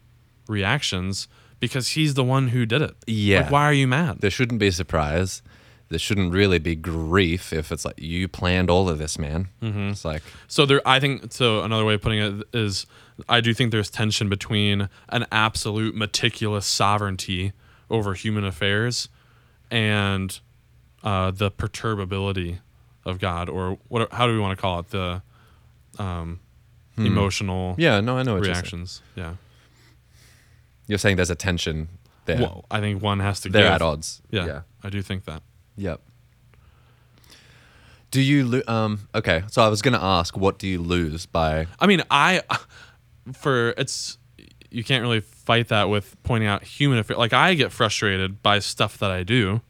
reactions 0.48 1.28
because 1.60 1.90
he's 1.90 2.14
the 2.16 2.24
one 2.24 2.50
who 2.50 2.66
did 2.66 2.82
it. 2.82 2.96
Yeah. 3.06 3.42
Like, 3.42 3.52
why 3.52 3.64
are 3.66 3.74
you 3.74 3.88
mad? 3.88 4.22
there 4.22 4.32
shouldn't 4.32 4.60
be 4.60 4.72
surprise 4.72 5.42
there 5.90 6.00
shouldn't 6.00 6.32
really 6.32 6.58
be 6.58 6.74
grief 6.74 7.52
if 7.52 7.70
it's 7.70 7.84
like 7.84 8.00
you 8.02 8.26
planned 8.30 8.70
all 8.70 8.88
of 8.88 8.98
this 8.98 9.20
man 9.20 9.50
Mhm. 9.62 9.92
it's 9.92 10.06
like 10.06 10.24
So 10.48 10.66
there, 10.66 10.82
I 10.88 11.02
think. 11.02 11.34
So 11.34 11.64
another 11.64 11.84
way 11.84 11.96
of 11.96 12.02
putting 12.02 12.20
it 12.20 12.48
is, 12.54 12.86
I 13.30 13.42
do 13.42 13.54
think 13.54 13.72
there's 13.72 13.90
tension 13.90 14.30
between 14.30 14.90
an 15.10 15.26
absolute 15.32 15.96
meticulous 15.96 16.66
sovereignty 16.66 17.54
over 17.90 18.14
human 18.14 18.44
affairs 18.46 19.10
and 19.70 20.40
uh, 21.04 21.32
the 21.32 21.50
perturbability 21.52 22.60
of 23.06 23.20
God, 23.20 23.50
or 23.50 23.80
what? 23.88 24.12
How 24.14 24.28
do 24.28 24.34
we 24.34 24.40
want 24.40 24.58
to 24.58 24.62
call 24.62 24.80
it? 24.80 24.90
The 24.90 25.22
um, 26.00 26.40
emotional 26.98 27.74
yeah 27.80 28.00
no 28.00 28.18
i 28.18 28.22
know 28.24 28.36
what 28.36 28.44
you're 28.44 28.54
reactions. 28.54 29.02
Yeah. 29.16 29.36
you're 30.88 31.00
saying 31.00 31.16
there's 31.16 31.30
a 31.32 31.36
tension 31.36 31.88
there 32.26 32.38
Well, 32.40 32.66
I 32.70 32.80
think 32.80 33.02
one 33.02 33.20
has 33.22 33.40
to. 33.42 33.50
they're 33.50 33.64
give. 33.64 33.72
at 33.72 33.82
odds 33.82 34.22
Yeah, 34.30 34.46
yeah 34.46 34.62
I 34.84 34.90
do 34.90 35.02
think 35.02 35.26
that. 35.26 35.42
Yep. 35.78 36.00
Do 38.12 38.22
you 38.22 38.46
lo- 38.46 38.62
um 38.68 39.08
okay, 39.16 39.44
so 39.50 39.62
I 39.64 39.70
was 39.70 39.82
going 39.82 39.94
to 39.94 40.04
ask 40.04 40.36
what 40.38 40.60
do 40.60 40.68
you 40.68 40.80
lose 40.82 41.26
by 41.26 41.68
I 41.80 41.88
mean, 41.88 42.04
I 42.12 42.42
for 43.34 43.70
it's 43.78 44.18
you 44.70 44.84
can't 44.84 45.02
really 45.02 45.20
fight 45.22 45.68
that 45.68 45.90
with 45.90 46.16
pointing 46.24 46.48
out 46.48 46.64
human 46.64 46.98
affair. 47.00 47.18
Like 47.18 47.34
I 47.34 47.54
get 47.56 47.72
frustrated 47.72 48.42
by 48.42 48.60
stuff 48.60 48.98
that 49.00 49.12
I 49.12 49.24
do, 49.24 49.62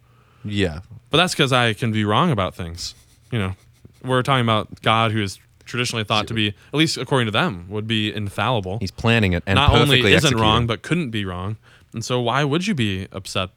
Yeah. 0.43 0.81
But 1.09 1.17
that's 1.17 1.33
because 1.33 1.51
I 1.51 1.73
can 1.73 1.91
be 1.91 2.05
wrong 2.05 2.31
about 2.31 2.55
things. 2.55 2.93
You 3.31 3.39
know, 3.39 3.55
we're 4.03 4.21
talking 4.23 4.45
about 4.45 4.81
God 4.81 5.11
who 5.11 5.21
is 5.21 5.39
traditionally 5.65 6.03
thought 6.03 6.27
to 6.27 6.33
be, 6.33 6.49
at 6.49 6.73
least 6.73 6.97
according 6.97 7.25
to 7.25 7.31
them, 7.31 7.65
would 7.69 7.87
be 7.87 8.13
infallible. 8.13 8.77
He's 8.79 8.91
planning 8.91 9.33
it 9.33 9.43
and 9.47 9.55
Not 9.57 9.73
only 9.73 9.99
isn't 9.99 10.13
executing. 10.13 10.39
wrong, 10.41 10.67
but 10.67 10.81
couldn't 10.83 11.09
be 11.11 11.25
wrong. 11.25 11.57
And 11.93 12.05
so 12.05 12.21
why 12.21 12.43
would 12.43 12.65
you 12.67 12.73
be 12.75 13.07
upset 13.11 13.49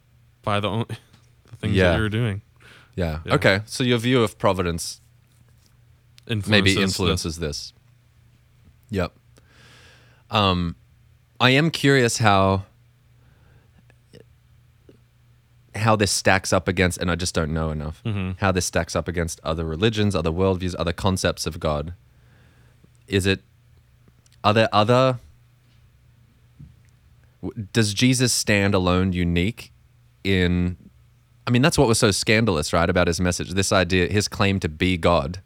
by 0.43 0.61
the, 0.61 0.69
only, 0.69 0.87
the 1.51 1.57
things 1.57 1.75
Yeah. 1.75 1.91
that 1.91 1.99
you're 1.99 2.09
doing? 2.09 2.43
Yeah. 2.97 3.21
Yeah. 3.25 3.35
Okay. 3.35 3.61
So 3.67 3.85
your 3.85 3.99
view 3.99 4.23
of 4.23 4.39
providence 4.39 5.01
Influences 6.27 6.51
maybe 6.51 6.83
influences 6.83 7.39
this. 7.39 7.73
Yep. 8.91 9.13
Um, 10.31 10.77
I 11.41 11.51
am 11.51 11.71
curious 11.71 12.19
how 12.19 12.65
how 15.75 15.97
this 15.97 16.11
stacks 16.11 16.53
up 16.53 16.69
against, 16.69 16.99
and 16.99 17.11
I 17.11 17.17
just 17.17 17.35
don't 17.35 17.53
know 17.53 17.71
enough. 17.71 18.01
How 18.39 18.53
this 18.53 18.65
stacks 18.65 18.95
up 18.95 19.09
against 19.09 19.41
other 19.43 19.65
religions, 19.65 20.15
other 20.15 20.31
worldviews, 20.31 20.75
other 20.79 20.93
concepts 20.93 21.47
of 21.47 21.59
God. 21.59 21.95
Is 23.07 23.27
it? 23.27 23.41
Are 24.43 24.55
there 24.55 24.69
other? 24.73 25.19
Does 27.73 27.93
Jesus 27.93 28.33
stand 28.33 28.75
alone, 28.75 29.13
unique 29.13 29.73
in? 30.23 30.77
I 31.47 31.51
mean, 31.51 31.61
that's 31.61 31.77
what 31.77 31.89
was 31.89 31.99
so 31.99 32.11
scandalous, 32.11 32.73
right, 32.73 32.89
about 32.89 33.07
his 33.07 33.21
message. 33.21 33.51
This 33.51 33.71
idea, 33.71 34.07
his 34.07 34.29
claim 34.29 34.61
to 34.61 34.69
be 34.69 34.97
God 34.97 35.43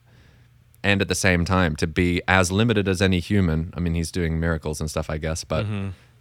and 0.83 1.01
at 1.03 1.09
the 1.09 1.15
same 1.15 1.45
time 1.45 1.75
to 1.77 1.87
be 1.87 2.23
as 2.29 2.51
limited 2.53 2.89
as 2.89 3.03
any 3.03 3.19
human. 3.21 3.73
I 3.77 3.81
mean, 3.81 3.95
he's 3.95 4.13
doing 4.13 4.39
miracles 4.41 4.81
and 4.81 4.89
stuff, 4.91 5.11
I 5.11 5.19
guess, 5.19 5.45
but 5.45 5.67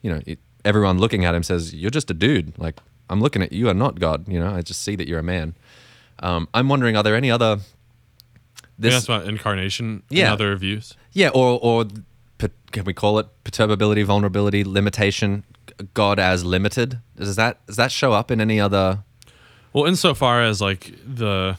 you 0.01 0.11
know, 0.13 0.21
it, 0.25 0.39
everyone 0.65 0.97
looking 0.99 1.25
at 1.25 1.33
him 1.35 1.43
says, 1.43 1.73
"You're 1.73 1.91
just 1.91 2.09
a 2.11 2.13
dude." 2.13 2.57
Like 2.57 2.79
I'm 3.09 3.21
looking 3.21 3.41
at 3.41 3.51
you, 3.51 3.69
are 3.69 3.73
not 3.73 3.99
God. 3.99 4.27
You 4.27 4.39
know, 4.39 4.53
I 4.53 4.61
just 4.61 4.81
see 4.81 4.95
that 4.95 5.07
you're 5.07 5.19
a 5.19 5.23
man. 5.23 5.55
Um, 6.19 6.47
I'm 6.53 6.67
wondering, 6.69 6.97
are 6.97 7.03
there 7.03 7.15
any 7.15 7.29
other? 7.31 7.57
Yeah, 7.59 8.63
This, 8.79 8.93
that's 8.93 9.05
about 9.05 9.27
incarnation 9.27 10.03
Yeah. 10.09 10.25
and 10.25 10.33
other 10.33 10.55
views. 10.55 10.95
yeah, 11.13 11.29
or 11.29 11.59
or 11.61 11.85
can 12.71 12.83
we 12.83 12.93
call 12.93 13.17
it 13.19 13.27
perturbability, 13.43 14.03
vulnerability, 14.03 14.63
limitation? 14.63 15.43
God 15.93 16.19
as 16.19 16.43
limited. 16.43 16.99
Does 17.15 17.35
that 17.37 17.65
does 17.67 17.75
that 17.77 17.91
show 17.91 18.13
up 18.13 18.29
in 18.31 18.41
any 18.41 18.59
other? 18.59 19.03
Well, 19.73 19.85
insofar 19.85 20.41
as 20.43 20.59
like 20.61 20.93
the 21.05 21.57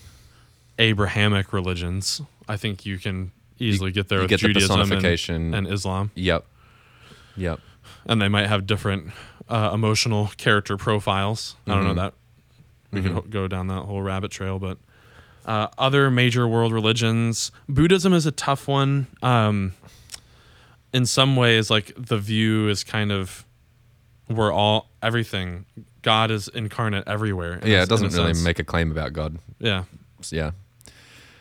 Abrahamic 0.78 1.52
religions, 1.52 2.21
I 2.49 2.57
think 2.57 2.87
you 2.87 2.99
can 2.99 3.31
easily 3.59 3.90
get 3.93 4.09
there 4.09 4.21
with 4.21 4.28
get 4.31 4.40
the 4.40 4.49
Judaism 4.49 4.81
and, 4.81 4.88
personification. 4.90 5.55
and 5.55 5.67
Islam, 5.67 6.11
Yep. 6.14 6.45
Yep. 7.37 7.61
and 8.07 8.21
they 8.23 8.28
might 8.28 8.47
have 8.47 8.67
different 8.67 9.11
uh, 9.49 9.71
emotional 9.75 10.31
character 10.37 10.76
profiles. 10.76 11.57
I 11.67 11.75
don't 11.75 11.85
know 11.85 11.90
Mm-hmm. 11.90 11.99
that 11.99 12.14
we 12.90 13.02
could 13.02 13.12
ho- 13.12 13.25
go 13.28 13.49
down 13.49 13.67
that 13.69 13.83
whole 13.85 14.00
rabbit 14.02 14.31
trail, 14.31 14.59
but 14.59 14.78
uh, 15.45 15.69
other 15.78 16.11
major 16.11 16.47
world 16.49 16.73
religions, 16.73 17.50
Buddhism 17.69 18.12
is 18.14 18.25
a 18.26 18.33
tough 18.33 18.67
one. 18.69 19.07
Um, 19.23 19.75
in 20.93 21.05
some 21.07 21.37
ways, 21.37 21.71
like 21.71 21.93
the 21.97 22.17
view 22.19 22.69
is 22.69 22.83
kind 22.85 23.12
of 23.12 23.45
we're 24.28 24.52
all 24.52 24.88
everything. 25.02 25.64
God 26.02 26.31
is 26.31 26.49
incarnate 26.49 27.05
everywhere. 27.07 27.55
in 27.55 27.69
Yeah, 27.69 27.81
a 27.81 27.83
it 27.83 27.88
doesn't 27.88 28.12
really 28.14 28.33
sense. 28.35 28.43
make 28.45 28.59
a 28.59 28.64
claim 28.64 28.90
about 28.90 29.12
God. 29.12 29.38
Yeah. 29.59 29.85
Yeah. 30.31 30.52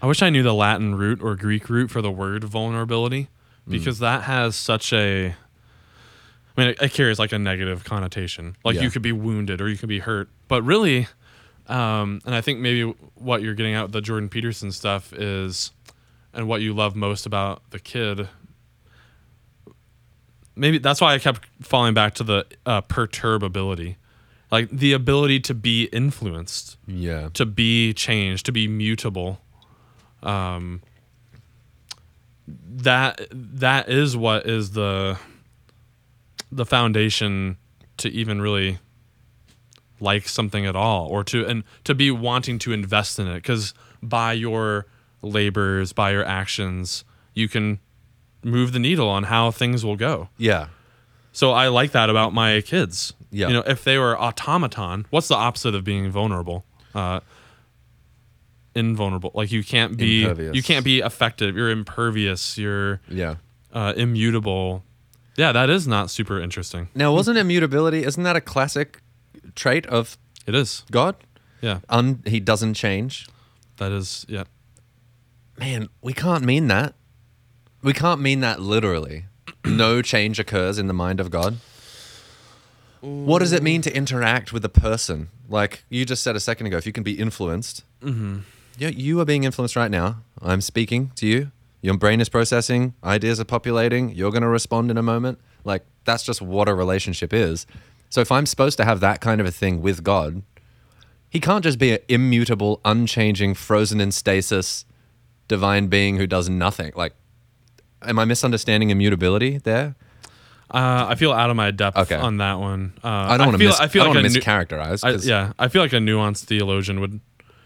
I 0.02 0.06
wish 0.06 0.22
I 0.22 0.30
knew 0.30 0.44
the 0.44 0.54
Latin 0.54 0.96
root 0.96 1.22
or 1.22 1.36
Greek 1.36 1.70
root 1.70 1.90
for 1.90 2.02
the 2.02 2.12
word 2.12 2.44
vulnerability 2.44 3.30
because 3.68 4.00
that 4.00 4.24
has 4.24 4.56
such 4.56 4.94
a. 4.94 5.30
I 6.56 6.62
mean, 6.62 6.70
it, 6.70 6.82
it 6.82 6.92
carries 6.94 7.20
like 7.20 7.32
a 7.32 7.40
negative 7.40 7.84
connotation. 7.84 8.56
Like 8.64 8.76
Yeah. 8.76 8.84
you 8.84 8.90
could 8.92 9.02
be 9.02 9.12
wounded 9.12 9.62
or 9.62 9.70
you 9.70 9.78
could 9.78 9.90
be 9.90 10.00
hurt, 10.00 10.30
but 10.48 10.62
really, 10.64 11.08
um, 11.68 12.22
and 12.26 12.34
I 12.34 12.42
think 12.42 12.60
maybe 12.60 12.84
what 13.16 13.42
you're 13.42 13.54
getting 13.54 13.74
out 13.76 13.92
the 13.92 14.02
Jordan 14.02 14.30
Peterson 14.30 14.72
stuff 14.72 15.14
is, 15.14 15.72
and 16.34 16.48
what 16.48 16.62
you 16.62 16.74
love 16.74 16.96
most 16.96 17.26
about 17.26 17.62
the 17.72 17.80
kid. 17.80 18.28
Maybe 20.56 20.80
that's 20.80 21.00
why 21.02 21.14
I 21.14 21.20
kept 21.20 21.46
falling 21.62 21.94
back 21.94 22.16
to 22.16 22.24
the 22.24 22.46
uh, 22.66 22.82
perturbability, 22.82 23.96
like 24.52 24.70
the 24.72 24.94
ability 24.94 25.40
to 25.42 25.54
be 25.54 25.84
influenced 25.86 26.78
Yeah. 26.88 27.30
to 27.34 27.46
be 27.46 27.94
changed, 27.94 28.46
to 28.48 28.52
be 28.52 28.68
mutable. 28.68 29.40
Um, 30.24 30.82
that 32.48 33.28
that 33.32 33.90
is 33.90 34.16
what 34.16 34.46
is 34.46 34.72
the 34.72 35.18
the 36.52 36.66
foundation 36.66 37.58
to 37.98 38.10
even 38.10 38.42
really 38.42 38.80
like 40.00 40.28
something 40.28 40.66
at 40.66 40.76
all, 40.76 41.08
or 41.08 41.24
to 41.26 41.46
and 41.46 41.64
to 41.84 41.96
be 41.96 42.12
wanting 42.12 42.60
to 42.60 42.72
invest 42.72 43.20
in 43.20 43.28
it, 43.28 43.36
because 43.36 43.74
by 44.02 44.34
your 44.34 44.86
labors, 45.22 45.94
by 45.94 46.12
your 46.12 46.26
actions, 46.26 47.04
you 47.34 47.48
can 47.48 47.80
move 48.44 48.72
the 48.72 48.80
needle 48.80 49.10
on 49.10 49.24
how 49.24 49.52
things 49.52 49.84
will 49.84 49.96
go. 49.96 50.30
Yeah. 50.38 50.68
So 51.32 51.52
I 51.52 51.68
like 51.68 51.92
that 51.92 52.10
about 52.10 52.34
my 52.34 52.62
kids. 52.62 53.14
Yeah. 53.32 53.48
You 53.48 53.54
know, 53.56 53.64
if 53.68 53.84
they 53.84 53.98
were 53.98 54.20
automaton, 54.20 55.06
what's 55.10 55.28
the 55.28 55.36
opposite 55.36 55.76
of 55.76 55.84
being 55.84 56.10
vulnerable? 56.10 56.64
Uh, 56.96 57.20
invulnerable. 58.78 59.32
Like 59.34 59.52
you 59.52 59.64
can't 59.64 59.98
be 59.98 60.24
Impervious. 60.24 60.56
you 60.56 60.64
can't 60.64 60.86
be 60.86 61.00
effective. 61.00 61.56
You're 61.56 61.72
impervious. 61.72 62.58
You're 62.58 63.02
Yeah. 63.10 63.36
uh, 63.74 63.94
immutable. 63.98 64.84
Yeah, 65.36 65.52
that 65.52 65.70
is 65.70 65.88
not 65.88 66.10
super 66.10 66.40
interesting. 66.42 66.90
Now, 66.96 67.14
wasn't 67.14 67.38
immutability? 67.38 68.04
Isn't 68.04 68.24
that 68.24 68.36
a 68.36 68.42
classic 68.42 69.02
trait 69.56 69.86
of 69.88 70.18
It 70.46 70.56
is. 70.56 70.84
God? 70.92 71.16
Yeah, 71.62 71.80
Un- 71.90 72.22
he 72.26 72.40
doesn't 72.40 72.76
change. 72.76 73.28
that 73.78 73.92
is. 73.92 74.26
Yeah. 74.30 74.44
Man, 75.60 75.90
we 76.02 76.14
can't 76.14 76.44
mean 76.44 76.68
that. 76.68 76.94
We 77.84 77.94
can't 77.94 78.22
mean 78.22 78.40
that 78.42 78.60
literally. 78.60 79.26
no 79.66 80.02
change 80.02 80.40
occurs 80.40 80.78
in 80.80 80.88
the 80.88 80.94
mind 80.94 81.20
of 81.20 81.30
God. 81.32 81.58
What 83.02 83.40
does 83.40 83.54
it 83.54 83.62
mean 83.62 83.82
to 83.84 83.96
interact 83.96 84.52
with 84.52 84.66
a 84.66 84.70
person? 84.70 85.30
Like 85.48 85.84
you 85.90 86.04
just 86.06 86.24
said 86.24 86.36
a 86.36 86.40
second 86.40 86.68
ago, 86.68 86.78
if 86.78 86.86
you 86.86 86.92
can 86.92 87.04
be 87.04 87.14
influenced, 87.20 87.84
mm-hmm. 88.02 88.40
Yeah, 88.78 88.90
you 88.90 89.20
are 89.20 89.26
being 89.26 89.44
influenced 89.44 89.76
right 89.76 89.92
now. 89.92 90.22
I'm 90.42 90.62
speaking 90.62 91.12
to 91.16 91.28
you. 91.28 91.52
Your 91.82 91.98
brain 91.98 92.20
is 92.22 92.30
processing. 92.30 92.94
Ideas 93.04 93.40
are 93.40 93.46
populating. 93.46 94.10
You're 94.14 94.32
going 94.32 94.42
to 94.42 94.48
respond 94.48 94.90
in 94.92 94.98
a 94.98 95.04
moment. 95.04 95.40
Like 95.64 95.84
that's 96.06 96.24
just 96.24 96.42
what 96.42 96.68
a 96.70 96.74
relationship 96.74 97.34
is. 97.34 97.66
So 98.10 98.22
if 98.22 98.32
I'm 98.32 98.46
supposed 98.46 98.78
to 98.78 98.86
have 98.86 99.00
that 99.02 99.22
kind 99.22 99.40
of 99.42 99.48
a 99.48 99.52
thing 99.52 99.82
with 99.82 100.04
God, 100.04 100.42
he 101.30 101.40
can't 101.40 101.64
just 101.64 101.78
be 101.78 101.92
an 101.92 102.00
immutable, 102.08 102.80
unchanging, 102.86 103.54
frozen 103.54 104.00
in 104.00 104.12
stasis, 104.12 104.86
divine 105.48 105.88
being 105.88 106.18
who 106.18 106.26
does 106.26 106.48
nothing. 106.50 106.94
Like, 106.96 107.14
am 108.02 108.18
I 108.18 108.26
misunderstanding 108.26 108.90
immutability 108.92 109.58
there? 109.58 109.96
Uh, 110.70 111.06
I 111.10 111.16
feel 111.16 111.32
out 111.34 111.50
of 111.50 111.56
my 111.56 111.72
depth 111.72 111.98
Okay. 111.98 112.16
on 112.16 112.38
that 112.38 112.60
one. 112.60 112.94
Uh, 113.04 113.08
I 113.08 113.38
don't 113.38 113.48
want 113.48 113.54
to 113.56 113.58
feel, 113.60 113.70
mis- 113.70 113.80
I 113.80 113.88
feel 113.88 114.04
I 114.04 114.06
like 114.08 114.16
want 114.16 114.26
a 114.26 114.30
to 114.30 114.36
nu- 114.36 114.42
mischaracterize. 114.42 115.26
Yeah, 115.26 115.54
I 115.60 115.68
feel 115.70 115.82
like 115.82 115.94
a 115.94 115.98
nuanced 115.98 116.46
theologian 116.46 117.00
would. 117.02 117.20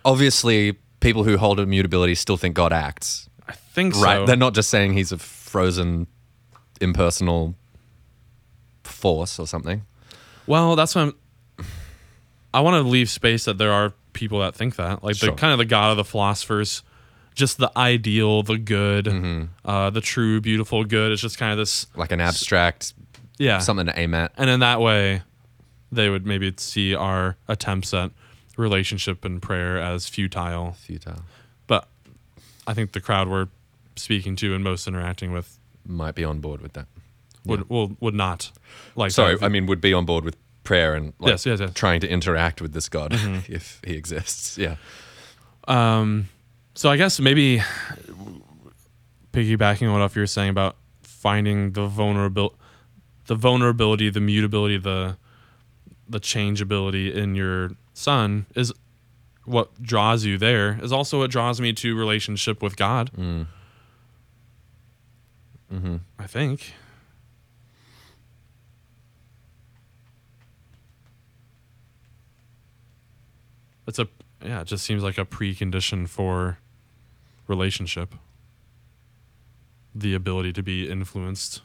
Obviously, 0.06 0.78
people 1.02 1.24
who 1.26 1.38
hold 1.38 1.60
immutability 1.60 2.16
still 2.16 2.38
think 2.38 2.56
God 2.56 2.72
acts. 2.72 3.28
I 3.48 3.52
think 3.54 3.94
Right. 3.96 4.16
so. 4.20 4.26
They're 4.26 4.36
not 4.38 4.54
just 4.54 4.70
saying 4.70 4.94
he's 4.94 5.12
a 5.12 5.18
frozen, 5.18 6.08
impersonal 6.80 7.56
force 8.84 9.40
or 9.40 9.48
something. 9.48 9.84
Well, 10.48 10.76
that's 10.76 10.96
what 10.96 11.02
I'm. 11.02 11.14
I 12.54 12.60
want 12.62 12.84
to 12.84 12.90
leave 12.90 13.10
space 13.10 13.46
that 13.46 13.58
there 13.58 13.72
are 13.72 13.94
people 14.14 14.40
that 14.40 14.56
think 14.56 14.76
that, 14.76 15.04
like 15.04 15.16
Sure. 15.16 15.30
the 15.32 15.36
kind 15.36 15.54
of 15.54 15.58
the 15.58 15.66
god 15.66 15.92
of 15.92 15.98
the 15.98 16.04
philosophers, 16.04 16.84
just 17.34 17.58
the 17.60 17.72
ideal, 17.78 18.44
the 18.44 18.58
good, 18.58 19.06
Mm-hmm. 19.06 19.44
uh, 19.70 19.90
the 19.90 20.02
true, 20.02 20.42
beautiful 20.42 20.84
good. 20.84 21.12
It's 21.14 21.22
just 21.22 21.38
kind 21.38 21.52
of 21.54 21.58
this, 21.58 21.88
Like 21.96 22.12
an 22.12 22.20
abstract, 22.20 22.94
yeah, 23.38 23.60
something 23.60 23.86
to 23.86 23.98
aim 23.98 24.14
at. 24.14 24.34
and 24.38 24.50
in 24.50 24.60
that 24.60 24.82
way, 24.82 25.22
they 25.94 26.10
would 26.10 26.26
maybe 26.26 26.54
see 26.58 26.94
our 26.94 27.38
attempts 27.48 27.94
at 27.94 28.12
relationship 28.58 29.24
and 29.26 29.42
prayer 29.42 29.80
as 29.80 30.08
futile. 30.08 30.74
Futile. 30.74 31.24
But 31.68 31.88
I 32.68 32.74
think 32.74 32.92
the 32.92 33.02
crowd 33.02 33.28
we're 33.28 33.48
speaking 33.96 34.36
to 34.38 34.54
and 34.56 34.64
most 34.64 34.88
interacting 34.88 35.32
with 35.32 35.58
Might 35.86 36.16
be 36.16 36.24
on 36.24 36.40
board 36.40 36.62
with 36.62 36.74
that. 36.74 36.88
would 37.46 37.70
will 37.70 37.96
would 38.00 38.14
not 38.16 38.52
like. 38.96 39.12
Sorry, 39.12 39.36
that. 39.36 39.46
I 39.46 39.50
mean, 39.50 39.66
would 39.66 39.82
be 39.82 39.94
on 39.94 40.06
board 40.06 40.24
with 40.24 40.36
prayer 40.64 40.94
and 40.96 41.14
like, 41.20 41.32
Yes, 41.32 41.46
yes, 41.46 41.60
yes. 41.60 41.72
trying 41.74 42.00
to 42.02 42.08
interact 42.10 42.62
with 42.62 42.74
this 42.74 42.88
God 42.90 43.14
if 43.50 43.82
he 43.86 43.94
exists. 43.96 44.58
Yeah. 44.58 44.76
Um, 45.68 46.30
so 46.76 46.90
I 46.90 46.98
guess 46.98 47.20
maybe 47.20 47.62
piggybacking 49.34 49.92
on 49.92 50.00
what 50.00 50.16
you're 50.16 50.28
saying 50.28 50.50
about 50.50 50.76
finding 51.02 51.72
the 51.74 51.88
vulnerable, 51.88 52.56
the 53.28 53.36
vulnerability, 53.36 54.10
the 54.10 54.20
mutability, 54.22 54.78
the 54.78 55.18
the 56.10 56.20
changeability 56.20 57.14
in 57.14 57.36
your 57.36 57.72
son 58.02 58.46
is 58.56 58.74
what 59.46 59.82
draws 59.82 60.26
you 60.26 60.38
there. 60.38 60.80
Is 60.82 60.92
also 60.92 61.20
what 61.20 61.32
draws 61.32 61.62
me 61.62 61.74
to 61.74 61.96
relationship 61.96 62.62
with 62.62 62.76
God. 62.76 63.12
Mm. 63.18 63.48
Mm-hmm. 65.74 65.96
I 66.20 66.28
think. 66.28 66.74
It's 73.88 74.00
a 74.00 74.08
yeah, 74.44 74.62
it 74.62 74.68
just 74.68 74.84
seems 74.86 75.04
like 75.04 75.18
a 75.18 75.26
precondition 75.26 76.08
for 76.08 76.58
relationship. 77.48 78.16
The 79.94 80.14
ability 80.14 80.54
to 80.54 80.64
be 80.64 80.90
influenced. 80.90 81.62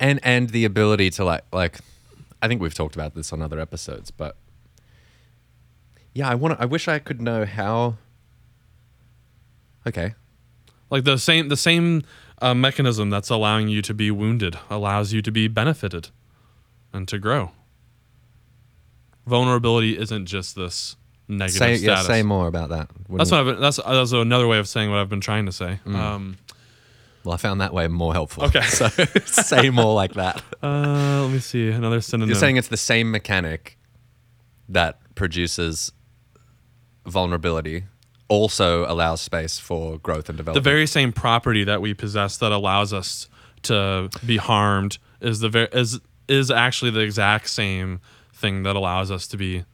and 0.00 0.18
and 0.22 0.50
the 0.50 0.64
ability 0.64 1.10
to 1.10 1.24
like 1.24 1.44
like 1.52 1.78
i 2.44 2.48
think 2.48 2.60
we've 2.60 2.74
talked 2.74 2.94
about 2.94 3.14
this 3.14 3.32
on 3.32 3.40
other 3.42 3.58
episodes 3.58 4.10
but 4.10 4.36
yeah 6.12 6.28
i 6.28 6.34
want. 6.34 6.60
I 6.60 6.64
wish 6.66 6.86
i 6.88 6.98
could 6.98 7.20
know 7.20 7.44
how 7.44 7.96
okay 9.86 10.14
Like 10.90 11.04
the 11.04 11.18
same 11.18 11.48
the 11.48 11.56
same 11.56 12.02
uh, 12.42 12.54
mechanism 12.54 13.10
that's 13.10 13.30
allowing 13.30 13.68
you 13.68 13.80
to 13.82 13.94
be 13.94 14.10
wounded 14.10 14.58
allows 14.68 15.12
you 15.12 15.22
to 15.22 15.30
be 15.30 15.48
benefited 15.48 16.10
and 16.92 17.08
to 17.08 17.18
grow. 17.18 17.52
Vulnerability 19.26 19.96
isn't 19.98 20.26
just 20.26 20.54
this 20.54 20.96
negative 21.26 21.58
say 21.58 21.70
yeah, 21.76 21.94
status. 21.94 22.06
say 22.06 22.22
more 22.22 22.46
about 22.46 22.68
that 22.68 22.90
That's 23.08 23.30
what 23.30 23.40
I've 23.40 23.46
been, 23.46 23.60
that's 23.60 23.78
that's 23.78 24.12
another 24.12 24.46
way 24.46 24.58
of 24.58 24.68
saying 24.68 24.90
what 24.90 24.98
I've 24.98 25.08
been 25.08 25.22
trying 25.22 25.46
to 25.46 25.52
say. 25.52 25.80
Um, 25.86 26.36
well 27.24 27.34
i 27.34 27.36
found 27.36 27.60
that 27.60 27.72
way 27.72 27.88
more 27.88 28.12
helpful 28.12 28.44
Okay. 28.44 28.62
so 28.80 28.88
say 29.24 29.70
more 29.70 29.94
like 29.94 30.14
that 30.14 30.42
uh, 30.62 31.22
let 31.22 31.30
me 31.32 31.38
see 31.40 31.68
another 31.70 32.00
synonym. 32.00 32.28
you're 32.28 32.38
saying 32.38 32.56
it's 32.56 32.68
the 32.68 32.76
same 32.76 33.10
mechanic 33.10 33.78
that 34.68 34.98
produces 35.14 35.92
vulnerability 37.06 37.84
also 38.28 38.86
allows 38.90 39.20
space 39.20 39.58
for 39.58 39.98
growth 39.98 40.28
and 40.28 40.38
development. 40.38 40.62
the 40.64 40.70
very 40.70 40.86
same 40.86 41.12
property 41.12 41.62
that 41.64 41.80
we 41.82 41.92
possess 41.92 42.38
that 42.38 42.52
allows 42.52 42.92
us 42.92 43.28
to 43.62 44.08
be 44.24 44.36
harmed 44.38 44.98
is 45.20 45.40
the 45.40 45.48
ver- 45.48 45.68
is 45.72 46.00
is 46.28 46.50
actually 46.50 46.90
the 46.90 47.00
exact 47.00 47.48
same 47.50 48.00
thing 48.32 48.62
that 48.62 48.74
allows 48.76 49.10
us 49.10 49.26
to 49.26 49.36
be 49.36 49.64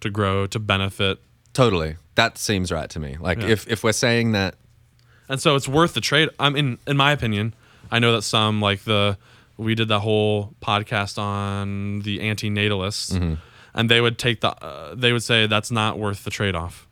to 0.00 0.08
grow 0.10 0.46
to 0.46 0.58
benefit 0.58 1.18
totally 1.52 1.96
that 2.14 2.38
seems 2.38 2.72
right 2.72 2.88
to 2.90 2.98
me 2.98 3.16
like 3.20 3.38
Yeah. 3.40 3.48
if 3.48 3.68
if 3.68 3.84
we're 3.84 3.92
saying 3.92 4.32
that 4.32 4.54
and 5.32 5.40
so 5.40 5.56
it's 5.56 5.66
worth 5.68 5.94
the 5.94 6.00
trade 6.00 6.28
i 6.38 6.48
mean 6.50 6.78
in 6.86 6.96
my 6.96 7.10
opinion 7.12 7.54
i 7.90 7.98
know 7.98 8.12
that 8.12 8.22
some 8.22 8.60
like 8.60 8.80
the 8.84 9.16
we 9.56 9.74
did 9.74 9.88
that 9.88 10.00
whole 10.00 10.54
podcast 10.60 11.18
on 11.18 12.00
the 12.06 12.20
anti-natalists 12.30 13.12
Mm-hmm. 13.12 13.34
and 13.74 13.88
they 13.90 14.00
would 14.00 14.16
take 14.18 14.40
the 14.44 14.50
uh, 14.62 14.94
they 14.94 15.12
would 15.12 15.22
say 15.22 15.46
that's 15.46 15.70
not 15.70 15.98
worth 15.98 16.24
the 16.24 16.30
trade-off 16.30 16.86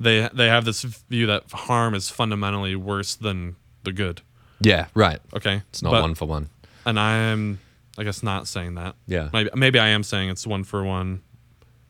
they 0.00 0.28
they 0.34 0.48
have 0.48 0.64
this 0.64 0.82
view 0.82 1.26
that 1.26 1.42
harm 1.52 1.94
is 1.94 2.10
fundamentally 2.10 2.74
worse 2.76 3.14
than 3.16 3.56
the 3.84 3.92
good 3.92 4.20
yeah 4.60 4.86
right 4.94 5.20
okay 5.34 5.62
it's 5.70 5.82
not 5.82 5.90
But- 5.92 6.02
one 6.02 6.14
for 6.14 6.26
one 6.26 6.48
and 6.88 7.00
I 7.00 7.16
am, 7.34 7.58
I 7.98 8.04
guess, 8.04 8.22
not 8.22 8.46
saying 8.46 8.76
that. 8.76 8.94
Yeah. 9.08 9.28
Maybe, 9.32 9.50
maybe 9.56 9.78
I 9.80 9.88
am 9.88 10.04
saying 10.04 10.28
it's 10.30 10.46
one 10.46 10.62
for 10.62 10.84
one. 10.84 11.20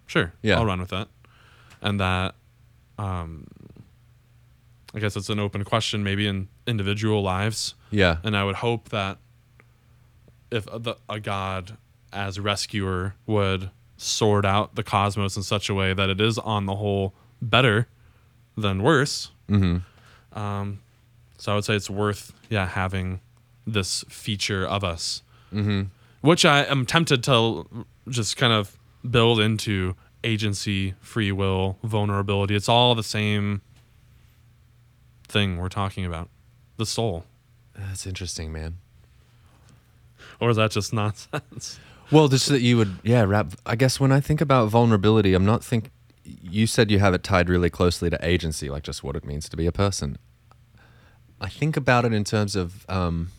Sure. 0.06 0.32
Yeah. 0.40 0.56
I'll 0.56 0.64
run 0.64 0.80
with 0.80 0.88
that. 0.88 1.08
And 1.82 2.00
that, 2.00 2.34
um, 2.96 3.46
I 4.96 4.98
guess 4.98 5.14
it's 5.14 5.28
an 5.28 5.38
open 5.38 5.62
question, 5.62 6.02
maybe 6.02 6.26
in 6.26 6.48
individual 6.66 7.22
lives. 7.22 7.74
yeah 7.90 8.16
And 8.24 8.36
I 8.36 8.44
would 8.44 8.56
hope 8.56 8.88
that 8.88 9.18
if 10.50 10.64
the, 10.64 10.96
a 11.08 11.20
God 11.20 11.76
as 12.12 12.40
rescuer 12.40 13.14
would 13.26 13.70
sort 13.98 14.44
out 14.46 14.74
the 14.74 14.82
cosmos 14.82 15.36
in 15.36 15.42
such 15.42 15.68
a 15.68 15.74
way 15.74 15.92
that 15.92 16.08
it 16.08 16.20
is 16.20 16.38
on 16.38 16.66
the 16.66 16.76
whole 16.76 17.14
better 17.42 17.88
than 18.56 18.82
worse. 18.82 19.30
Mm-hmm. 19.48 20.38
Um, 20.38 20.80
so 21.38 21.52
I 21.52 21.54
would 21.56 21.64
say 21.64 21.76
it's 21.76 21.90
worth, 21.90 22.32
yeah, 22.48 22.66
having 22.66 23.20
this 23.66 24.04
feature 24.08 24.66
of 24.66 24.82
us, 24.82 25.22
mm-hmm. 25.52 25.82
which 26.20 26.44
I 26.44 26.64
am 26.64 26.86
tempted 26.86 27.22
to 27.24 27.86
just 28.08 28.36
kind 28.36 28.52
of 28.52 28.78
build 29.08 29.40
into 29.40 29.94
agency, 30.24 30.94
free 31.00 31.32
will, 31.32 31.78
vulnerability. 31.82 32.54
It's 32.54 32.68
all 32.68 32.94
the 32.94 33.02
same 33.02 33.60
thing 35.28 35.56
we're 35.58 35.68
talking 35.68 36.04
about, 36.04 36.28
the 36.76 36.86
soul. 36.86 37.24
that's 37.76 38.06
interesting 38.06 38.52
man 38.52 38.78
Or 40.40 40.50
is 40.50 40.56
that 40.56 40.70
just 40.70 40.92
nonsense? 40.92 41.78
Well, 42.12 42.28
just 42.28 42.48
that 42.48 42.60
you 42.60 42.76
would, 42.76 42.98
yeah, 43.02 43.24
wrap. 43.24 43.54
I 43.66 43.74
guess 43.74 43.98
when 43.98 44.12
I 44.12 44.20
think 44.20 44.40
about 44.40 44.68
vulnerability, 44.68 45.34
I'm 45.34 45.44
not 45.44 45.64
think. 45.64 45.90
You 46.24 46.66
said 46.66 46.90
you 46.90 46.98
have 47.00 47.14
it 47.14 47.22
tied 47.22 47.48
really 47.48 47.70
closely 47.70 48.10
to 48.10 48.18
agency, 48.24 48.68
like 48.70 48.82
just 48.84 49.02
what 49.04 49.16
it 49.16 49.24
means 49.24 49.48
to 49.48 49.56
be 49.56 49.66
a 49.66 49.72
person. 49.72 50.18
I 51.40 51.48
think 51.48 51.76
about 51.76 52.04
it 52.04 52.12
in 52.12 52.24
terms 52.24 52.54
of 52.56 52.84
um, 52.88 53.30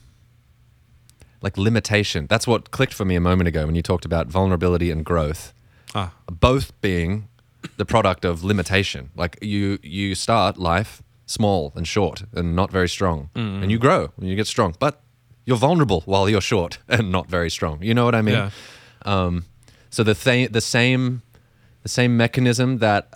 like 1.41 1.57
limitation. 1.57 2.27
That's 2.27 2.45
what 2.47 2.71
clicked 2.71 2.93
for 2.93 3.05
me 3.05 3.15
a 3.15 3.21
moment 3.21 3.47
ago 3.47 3.65
when 3.65 3.75
you 3.75 3.81
talked 3.81 4.05
about 4.05 4.27
vulnerability 4.27 4.91
and 4.91 5.03
growth, 5.05 5.53
Ah, 5.95 6.13
both 6.29 6.79
being 6.81 7.27
the 7.77 7.85
product 7.85 8.23
of 8.25 8.43
limitation. 8.43 9.09
Like 9.15 9.37
you, 9.41 9.79
you 9.81 10.13
start 10.15 10.57
life 10.57 11.01
small 11.27 11.71
and 11.75 11.87
short 11.87 12.23
and 12.33 12.55
not 12.55 12.71
very 12.71 12.89
strong, 12.89 13.29
and 13.35 13.69
you 13.71 13.77
grow 13.77 14.11
and 14.17 14.27
you 14.27 14.35
get 14.35 14.47
strong, 14.47 14.73
but 14.79 15.01
you're 15.45 15.57
vulnerable 15.57 16.01
while 16.05 16.27
you're 16.27 16.41
short 16.41 16.79
and 16.87 17.11
not 17.11 17.29
very 17.29 17.49
strong. 17.51 17.83
You 17.83 17.93
know 17.93 18.05
what 18.05 18.15
I 18.15 18.21
mean? 18.23 18.35
yeah. 18.35 18.49
Um, 19.05 19.45
so 19.91 20.03
the 20.03 20.15
th- 20.15 20.51
the 20.51 20.61
same 20.61 21.21
the 21.83 21.89
same 21.89 22.17
mechanism 22.17 22.79
that 22.79 23.09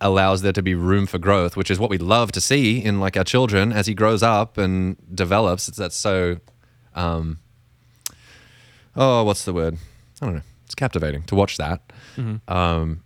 allows 0.00 0.42
there 0.42 0.52
to 0.52 0.62
be 0.62 0.74
room 0.74 1.06
for 1.06 1.18
growth, 1.18 1.56
which 1.56 1.70
is 1.70 1.78
what 1.78 1.90
we 1.90 1.98
love 1.98 2.32
to 2.32 2.40
see 2.40 2.82
in 2.82 3.00
like 3.00 3.16
our 3.16 3.24
children 3.24 3.72
as 3.72 3.86
he 3.86 3.94
grows 3.94 4.22
up 4.22 4.58
and 4.58 4.96
develops. 5.14 5.68
It's 5.68 5.76
that's 5.78 5.96
so 5.96 6.38
um, 6.94 7.38
oh, 8.96 9.24
what's 9.24 9.44
the 9.44 9.52
word? 9.52 9.76
I 10.20 10.26
don't 10.26 10.34
know. 10.36 10.42
It's 10.64 10.74
captivating 10.74 11.22
to 11.24 11.34
watch 11.34 11.56
that. 11.58 11.80
Um, 12.48 13.02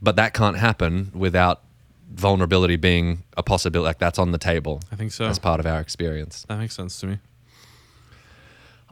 but 0.00 0.16
that 0.16 0.32
can't 0.32 0.56
happen 0.56 1.10
without 1.14 1.62
vulnerability 2.10 2.76
being 2.76 3.24
a 3.36 3.42
possibility. 3.42 3.86
Like 3.86 3.98
that's 3.98 4.18
on 4.18 4.32
the 4.32 4.38
table 4.38 4.80
I 4.90 4.96
think 4.96 5.12
so. 5.12 5.26
as 5.26 5.38
part 5.38 5.60
of 5.60 5.66
our 5.66 5.80
experience. 5.80 6.44
That 6.48 6.58
makes 6.58 6.74
sense 6.74 6.98
to 7.00 7.06
me. 7.06 7.18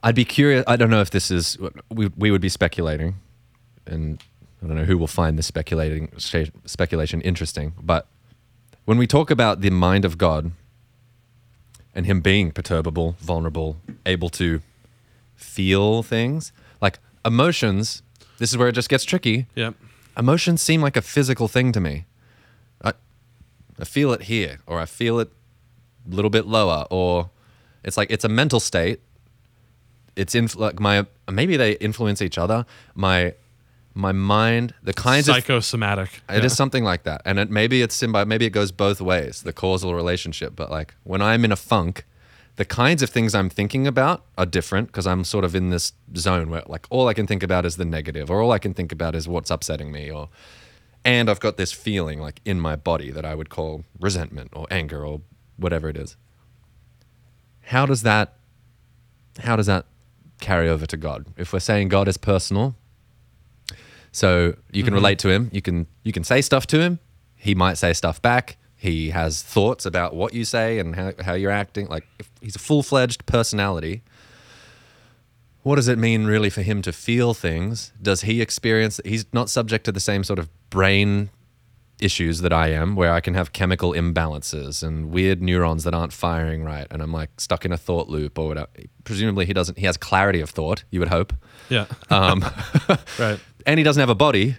I'd 0.03 0.15
be 0.15 0.25
curious. 0.25 0.65
I 0.67 0.77
don't 0.77 0.91
know 0.91 1.01
if 1.01 1.11
this 1.11 1.31
is 1.31 1.59
we 1.91 2.09
we 2.17 2.31
would 2.31 2.41
be 2.41 2.49
speculating, 2.49 3.17
and 3.87 4.23
I 4.63 4.67
don't 4.67 4.77
know 4.77 4.85
who 4.85 4.99
will 4.99 5.07
find 5.07 5.39
this 5.39 5.47
speculating 5.47 6.13
speculation 6.19 7.21
interesting. 7.23 7.73
But 7.81 8.07
when 8.85 8.99
we 8.99 9.07
talk 9.07 9.31
about 9.31 9.63
the 9.63 9.71
mind 9.71 10.05
of 10.05 10.19
God 10.19 10.53
and 11.95 12.07
Him 12.07 12.21
being 12.21 12.53
perturbable, 12.53 13.17
vulnerable, 13.21 13.79
able 14.05 14.29
to 14.31 14.61
feel 15.35 16.03
things 16.03 16.53
like 16.81 16.99
emotions, 17.25 18.03
this 18.39 18.51
is 18.51 18.59
where 18.59 18.69
it 18.69 18.73
just 18.73 18.89
gets 18.89 19.05
tricky. 19.05 19.47
Yep. 19.55 19.75
Emotions 20.17 20.63
seem 20.63 20.81
like 20.81 20.97
a 20.97 21.03
physical 21.03 21.49
thing 21.49 21.73
to 21.73 21.81
me. 21.81 22.05
I, 23.79 23.85
feel 23.85 24.12
it 24.12 24.23
here, 24.23 24.61
or 24.67 24.81
I 24.81 24.87
feel 24.87 25.19
it 25.19 25.31
a 26.11 26.15
little 26.15 26.31
bit 26.31 26.47
lower, 26.47 26.87
or 26.91 27.31
it's 27.85 27.97
like 27.97 28.11
it's 28.11 28.25
a 28.25 28.29
mental 28.29 28.61
state. 28.61 29.01
It's 30.15 30.35
in 30.35 30.49
like 30.57 30.81
my 30.81 31.07
maybe 31.31 31.57
they 31.57 31.73
influence 31.73 32.23
each 32.23 32.39
other. 32.39 32.65
My 32.95 33.35
my 33.95 34.12
mind, 34.12 34.75
the 34.83 34.93
kinds 34.93 35.29
of 35.29 35.37
Psychosomatic. 35.37 36.21
it 36.29 36.45
is 36.45 36.55
something 36.55 36.85
like 36.85 37.05
that, 37.05 37.23
and 37.25 37.39
it 37.39 37.51
maybe 37.51 37.83
it's 37.83 38.01
symbi- 38.01 38.27
maybe 38.27 38.45
it 38.45 38.51
goes 38.51 38.71
both 38.71 39.01
ways, 39.01 39.43
the 39.43 39.53
causal 39.53 39.95
relationship. 39.95 40.55
But 40.55 40.71
like 40.71 40.95
when 41.05 41.23
I'm 41.23 41.45
in 41.45 41.53
a 41.53 41.57
funk, 41.57 42.05
the 42.57 42.65
kinds 42.65 43.03
of 43.03 43.11
things 43.11 43.35
I'm 43.35 43.49
thinking 43.49 43.87
about 43.87 44.25
are 44.37 44.47
different 44.47 44.89
because 44.89 45.07
I'm 45.07 45.25
sort 45.25 45.45
of 45.45 45.55
in 45.55 45.71
this 45.71 45.93
zone 46.17 46.51
where 46.51 46.62
like 46.67 46.87
all 46.91 47.09
I 47.09 47.15
can 47.15 47.27
think 47.27 47.43
about 47.43 47.65
is 47.65 47.77
the 47.77 47.85
negative, 47.85 48.31
or 48.31 48.43
all 48.43 48.53
I 48.53 48.59
can 48.59 48.75
think 48.75 48.93
about 48.93 49.15
is 49.15 49.27
what's 49.27 49.51
upsetting 49.51 49.91
me, 49.91 50.11
or 50.11 50.29
and 51.07 51.31
I've 51.31 51.38
got 51.38 51.57
this 51.57 51.73
feeling 51.73 52.21
like 52.21 52.40
in 52.45 52.61
my 52.61 52.75
body 52.75 53.12
that 53.12 53.25
I 53.25 53.37
would 53.37 53.49
call 53.49 53.85
resentment 54.01 54.51
or 54.53 54.66
anger 54.73 55.07
or 55.07 55.21
whatever 55.57 55.88
it 55.88 55.97
is. 55.97 56.16
How 57.66 57.87
does 57.87 58.03
that 58.03 58.35
how 59.38 59.55
does 59.55 59.66
that 59.66 59.87
carry 60.40 60.69
over 60.69 60.85
to 60.87 60.97
God? 60.97 61.27
If 61.37 61.53
we're 61.53 61.61
saying 61.61 61.88
God 61.88 62.09
is 62.09 62.16
personal, 62.16 62.75
so 64.11 64.57
you 64.73 64.83
can 64.83 64.90
mm-hmm. 64.90 64.95
relate 64.95 65.19
to 65.21 65.31
him. 65.31 65.49
You 65.53 65.62
can 65.62 65.87
you 66.03 66.12
can 66.12 66.25
say 66.25 66.42
stuff 66.42 66.66
to 66.69 66.81
him. 66.81 66.99
He 67.37 67.55
might 67.55 67.79
say 67.79 67.92
stuff 67.92 68.21
back. 68.21 68.57
He 68.75 69.11
has 69.11 69.42
thoughts 69.42 69.87
about 69.87 70.14
what 70.14 70.35
you 70.35 70.45
say 70.45 70.81
and 70.81 70.97
how, 70.97 71.12
how 71.21 71.35
you're 71.35 71.53
acting. 71.53 71.87
Like 71.87 72.05
if 72.19 72.29
he's 72.40 72.57
a 72.57 72.59
full 72.59 72.83
fledged 72.83 73.27
personality. 73.27 74.03
What 75.67 75.75
does 75.75 75.89
it 75.89 75.99
mean 75.99 76.27
really 76.27 76.49
for 76.49 76.63
him 76.63 76.81
to 76.83 76.93
feel 76.93 77.35
things? 77.35 77.93
Does 78.01 78.21
he 78.21 78.41
experience? 78.41 79.01
He's 79.05 79.27
not 79.33 79.51
subject 79.51 79.85
to 79.87 79.91
the 79.91 79.99
same 79.99 80.23
sort 80.23 80.39
of 80.39 80.49
brain 80.71 81.29
issues 82.01 82.43
that 82.43 82.53
I 82.53 82.69
am, 82.69 82.95
where 82.95 83.11
I 83.13 83.21
can 83.21 83.35
have 83.35 83.53
chemical 83.53 83.91
imbalances 83.91 84.85
and 84.85 85.11
weird 85.11 85.43
neurons 85.43 85.83
that 85.83 85.93
aren't 85.93 86.13
firing 86.13 86.63
right, 86.63 86.87
and 86.89 87.03
I'm 87.03 87.13
like 87.13 87.41
stuck 87.41 87.65
in 87.65 87.73
a 87.73 87.77
thought 87.77 88.09
loop 88.09 88.39
or 88.39 88.47
whatever. 88.47 88.69
Presumably, 89.03 89.45
he 89.45 89.53
doesn't. 89.53 89.77
He 89.77 89.87
has 89.87 89.97
clarity 89.97 90.41
of 90.41 90.51
thought. 90.51 90.85
You 90.93 91.01
would 91.01 91.09
hope. 91.09 91.33
Yeah. 91.69 91.87
Um, 92.11 92.45
right. 93.19 93.41
and 93.67 93.79
he 93.79 93.83
doesn't 93.83 94.01
have 94.01 94.09
a 94.09 94.15
body. 94.15 94.59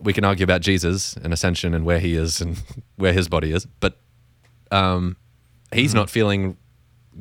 We 0.00 0.12
can 0.12 0.24
argue 0.24 0.42
about 0.42 0.60
Jesus 0.60 1.14
and 1.18 1.32
ascension 1.32 1.72
and 1.72 1.84
where 1.84 2.00
he 2.00 2.16
is 2.16 2.40
and 2.40 2.60
where 2.96 3.12
his 3.12 3.28
body 3.28 3.52
is, 3.52 3.64
but 3.78 4.00
um, 4.72 5.16
he's 5.72 5.94
not 5.94 6.10
feeling 6.10 6.56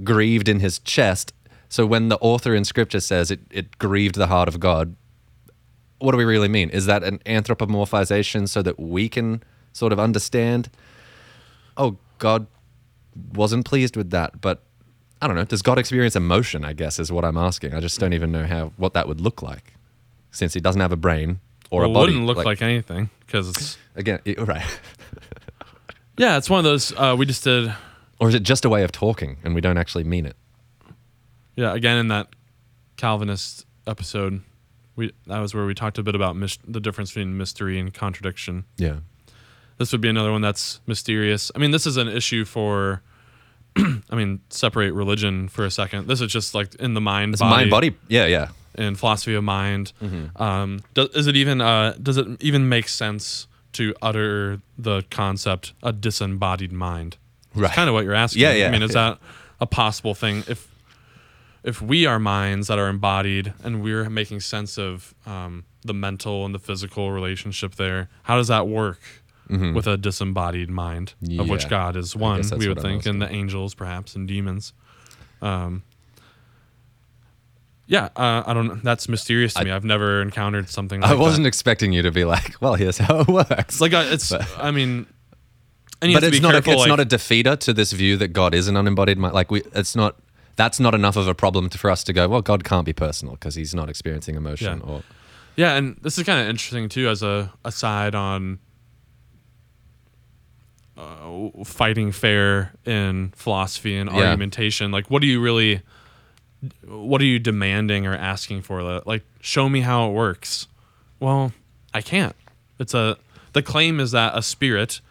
grieved 0.04 0.50
in 0.50 0.60
his 0.60 0.80
chest. 0.80 1.34
So 1.74 1.88
when 1.88 2.10
the 2.10 2.20
author 2.20 2.54
in 2.54 2.66
Scripture 2.66 3.00
says 3.00 3.32
it, 3.32 3.40
it 3.50 3.80
grieved 3.80 4.14
the 4.14 4.28
heart 4.28 4.48
of 4.48 4.60
God, 4.60 4.96
what 5.98 6.12
do 6.12 6.18
we 6.20 6.24
really 6.24 6.48
mean? 6.48 6.70
Is 6.70 6.86
that 6.86 7.04
an 7.04 7.18
anthropomorphization 7.26 8.48
so 8.48 8.62
that 8.62 8.80
we 8.80 9.10
can 9.10 9.42
sort 9.72 9.92
of 9.92 10.00
understand? 10.00 10.70
Oh, 11.76 11.98
God 12.20 12.46
wasn't 13.34 13.66
pleased 13.66 13.98
with 13.98 14.12
that, 14.12 14.40
but 14.40 14.62
I 15.20 15.26
don't 15.26 15.36
know. 15.36 15.46
Does 15.46 15.64
God 15.64 15.80
experience 15.80 16.16
emotion? 16.16 16.64
I 16.64 16.74
guess 16.74 17.00
is 17.00 17.12
what 17.12 17.26
I'm 17.26 17.38
asking. 17.38 17.74
I 17.74 17.80
just 17.80 18.00
don't 18.00 18.14
even 18.14 18.32
know 18.32 18.46
how 18.46 18.72
what 18.78 18.94
that 18.94 19.08
would 19.08 19.20
look 19.20 19.42
like, 19.42 19.74
since 20.30 20.54
he 20.54 20.60
doesn't 20.60 20.80
have 20.82 20.92
a 20.92 20.96
brain 20.96 21.40
or 21.72 21.80
Well, 21.82 21.88
a 21.88 21.92
it 21.92 21.94
body. 21.96 22.12
wouldn't 22.12 22.28
look 22.28 22.46
like, 22.46 22.62
anything 22.62 23.10
because 23.26 23.50
it's 23.50 23.78
again, 23.96 24.20
it- 24.26 24.38
right? 24.48 24.62
yeah, 26.20 26.38
it's 26.38 26.52
one 26.52 26.60
of 26.60 26.66
those. 26.66 26.94
Uh, 26.96 27.16
we 27.18 27.26
just 27.26 27.44
did 27.44 27.74
or 28.20 28.30
is 28.30 28.36
it 28.36 28.44
just 28.44 28.64
a 28.64 28.70
way 28.70 28.84
of 28.84 28.92
talking 28.92 29.38
and 29.44 29.56
we 29.56 29.60
don't 29.62 29.80
actually 29.80 30.04
mean 30.04 30.28
it? 30.28 30.36
Yeah 31.56 31.74
again 31.74 31.98
in 31.98 32.08
that 32.10 32.28
Calvinist 32.98 33.66
episode. 33.88 34.42
We 34.96 35.12
that 35.28 35.40
was 35.40 35.54
where 35.54 35.66
we 35.66 35.74
talked 35.74 35.98
a 35.98 36.04
bit 36.04 36.16
about 36.16 36.36
mis- 36.36 36.60
the 36.68 36.80
difference 36.80 37.12
between 37.12 37.38
mystery 37.38 37.80
and 37.80 37.94
contradiction. 37.94 38.66
Yeah. 38.78 38.98
This 39.78 39.92
would 39.92 40.02
be 40.02 40.10
another 40.10 40.32
one 40.32 40.42
that's 40.42 40.80
mysterious. 40.86 41.52
I 41.56 41.60
mean, 41.60 41.72
this 41.72 41.86
is 41.86 41.98
an 41.98 42.08
issue 42.08 42.46
for. 42.46 43.02
I 43.76 44.16
mean, 44.16 44.40
separate 44.50 44.92
religion 44.94 45.48
for 45.48 45.66
a 45.66 45.72
second. 45.72 46.08
This 46.08 46.22
is 46.22 46.32
just 46.32 46.54
like 46.54 46.76
in 46.76 46.94
the 46.94 47.02
mind, 47.02 47.34
It's 47.34 47.42
body, 47.42 47.56
mind 47.56 47.72
body. 47.72 47.96
Yeah, 48.08 48.28
yeah. 48.28 48.50
and 48.76 48.98
philosophy 49.00 49.34
of 49.34 49.44
mind. 49.44 49.94
Mm-hmm. 50.00 50.42
Um, 50.42 50.82
does, 50.94 51.10
is 51.16 51.26
it 51.26 51.36
even? 51.36 51.60
Uh, 51.60 51.96
does 52.02 52.18
it 52.18 52.28
even 52.40 52.70
make 52.70 52.88
sense 52.88 53.48
to 53.74 53.96
utter 54.00 54.62
the 54.78 55.04
concept 55.10 55.74
a 55.82 55.92
disembodied 55.92 56.72
mind? 56.72 57.18
Right. 57.56 57.66
It's 57.66 57.76
kind 57.76 57.90
of 57.90 57.94
what 57.96 58.06
you're 58.06 58.14
asking. 58.14 58.44
Yeah, 58.44 58.54
yeah, 58.54 58.68
I 58.68 58.72
mean, 58.72 58.84
is 58.84 58.94
yeah. 58.94 59.10
that 59.10 59.20
a 59.60 59.66
possible 59.66 60.14
thing? 60.14 60.44
If 60.48 60.68
if 61.64 61.82
we 61.82 62.06
are 62.06 62.20
minds 62.20 62.68
that 62.68 62.78
are 62.80 62.90
embodied 62.90 63.54
and 63.64 63.82
we're 63.84 64.10
making 64.10 64.42
sense 64.42 64.78
of 64.78 65.14
um, 65.26 65.64
the 65.84 65.94
mental 65.94 66.46
and 66.46 66.54
the 66.54 66.60
physical 66.60 67.12
relationship 67.12 67.76
there, 67.76 68.10
how 68.24 68.36
does 68.38 68.48
that 68.50 68.68
work 68.68 69.00
with 69.50 69.86
a 69.86 69.98
disembodied 69.98 70.70
mind, 70.70 71.14
of 71.40 71.48
which 71.48 71.62
Mm-hmm. 71.62 71.70
God 71.70 71.96
is 71.96 72.16
one? 72.16 72.42
We 72.58 72.68
would 72.68 72.82
think, 72.82 73.06
and 73.06 73.22
the 73.22 73.30
angels 73.32 73.76
perhaps, 73.76 74.16
and 74.16 74.28
demons. 74.28 74.74
Um, 75.44 75.84
yeah, 77.86 78.06
uh, 78.16 78.44
I 78.48 78.54
don't. 78.54 78.84
That's 78.84 79.10
mysterious 79.10 79.54
to 79.56 79.60
I- 79.60 79.64
me. 79.66 79.72
I've 79.72 79.84
never 79.84 80.22
encountered 80.22 80.70
something. 80.70 81.02
like 81.02 81.10
that. 81.10 81.16
I 81.18 81.20
wasn't 81.20 81.44
That. 81.44 81.50
expecting 81.50 81.92
you 81.94 82.02
to 82.02 82.12
be 82.12 82.24
like, 82.26 82.60
well, 82.62 82.76
here's 82.76 82.98
how 82.98 83.20
it 83.22 83.28
works. 83.28 83.82
Like 83.82 83.94
a, 83.94 84.12
it's. 84.12 84.32
I 84.58 84.72
mean, 84.72 85.06
but 86.00 86.24
it's 86.24 86.40
not 86.42 86.54
careful, 86.54 86.72
a, 86.72 86.76
it's 86.76 86.80
like- 86.82 86.88
not 86.90 87.00
a 87.02 87.06
defeater 87.06 87.60
to 87.60 87.74
this 87.74 87.92
view 87.92 88.18
that 88.18 88.30
God 88.30 88.56
is 88.56 88.68
an 88.68 88.78
unembodied 88.78 89.18
mind. 89.18 89.34
Like 89.34 89.52
we, 89.52 89.62
it's 89.76 89.96
not. 89.96 90.16
That's 90.56 90.80
not 90.80 90.94
enough 90.94 91.16
of 91.16 91.28
a 91.28 91.34
problem 91.36 91.70
to, 91.70 91.78
for 91.78 91.90
us 91.90 92.04
to 92.06 92.14
go. 92.14 92.28
Well, 92.28 92.42
God 92.42 92.64
can't 92.64 92.86
be 92.86 92.94
personal 92.94 93.34
because 93.36 93.56
He's 93.56 93.74
not 93.74 93.90
experiencing 93.90 94.36
emotion. 94.36 94.82
Yeah. 94.86 94.92
Or 94.92 95.04
Yeah, 95.56 95.76
and 95.76 95.98
this 96.02 96.18
is 96.18 96.24
kind 96.26 96.40
of 96.42 96.48
interesting 96.48 96.90
too, 96.90 97.10
as 97.10 97.24
a 97.24 97.52
aside 97.66 98.14
on 98.16 98.60
uh, 100.98 101.64
fighting 101.64 102.12
fair 102.12 102.74
in 102.86 103.34
philosophy 103.36 103.98
and 103.98 104.10
Yeah. 104.12 104.18
argumentation. 104.30 104.92
Like, 104.92 105.10
what 105.10 105.24
are 105.24 105.26
you 105.28 105.42
really? 105.42 105.82
What 106.88 107.20
are 107.22 107.26
you 107.26 107.40
demanding 107.40 108.06
or 108.06 108.16
asking 108.16 108.62
for? 108.62 109.02
Like, 109.06 109.24
show 109.42 109.68
me 109.68 109.82
how 109.82 110.08
it 110.10 110.14
works. 110.14 110.68
Well, 111.20 111.52
I 111.94 112.02
can't. 112.02 112.36
It's 112.80 112.94
a. 112.94 113.18
The 113.54 113.62
claim 113.62 114.00
is 114.00 114.12
that 114.12 114.38
a 114.38 114.42
spirit, 114.42 115.02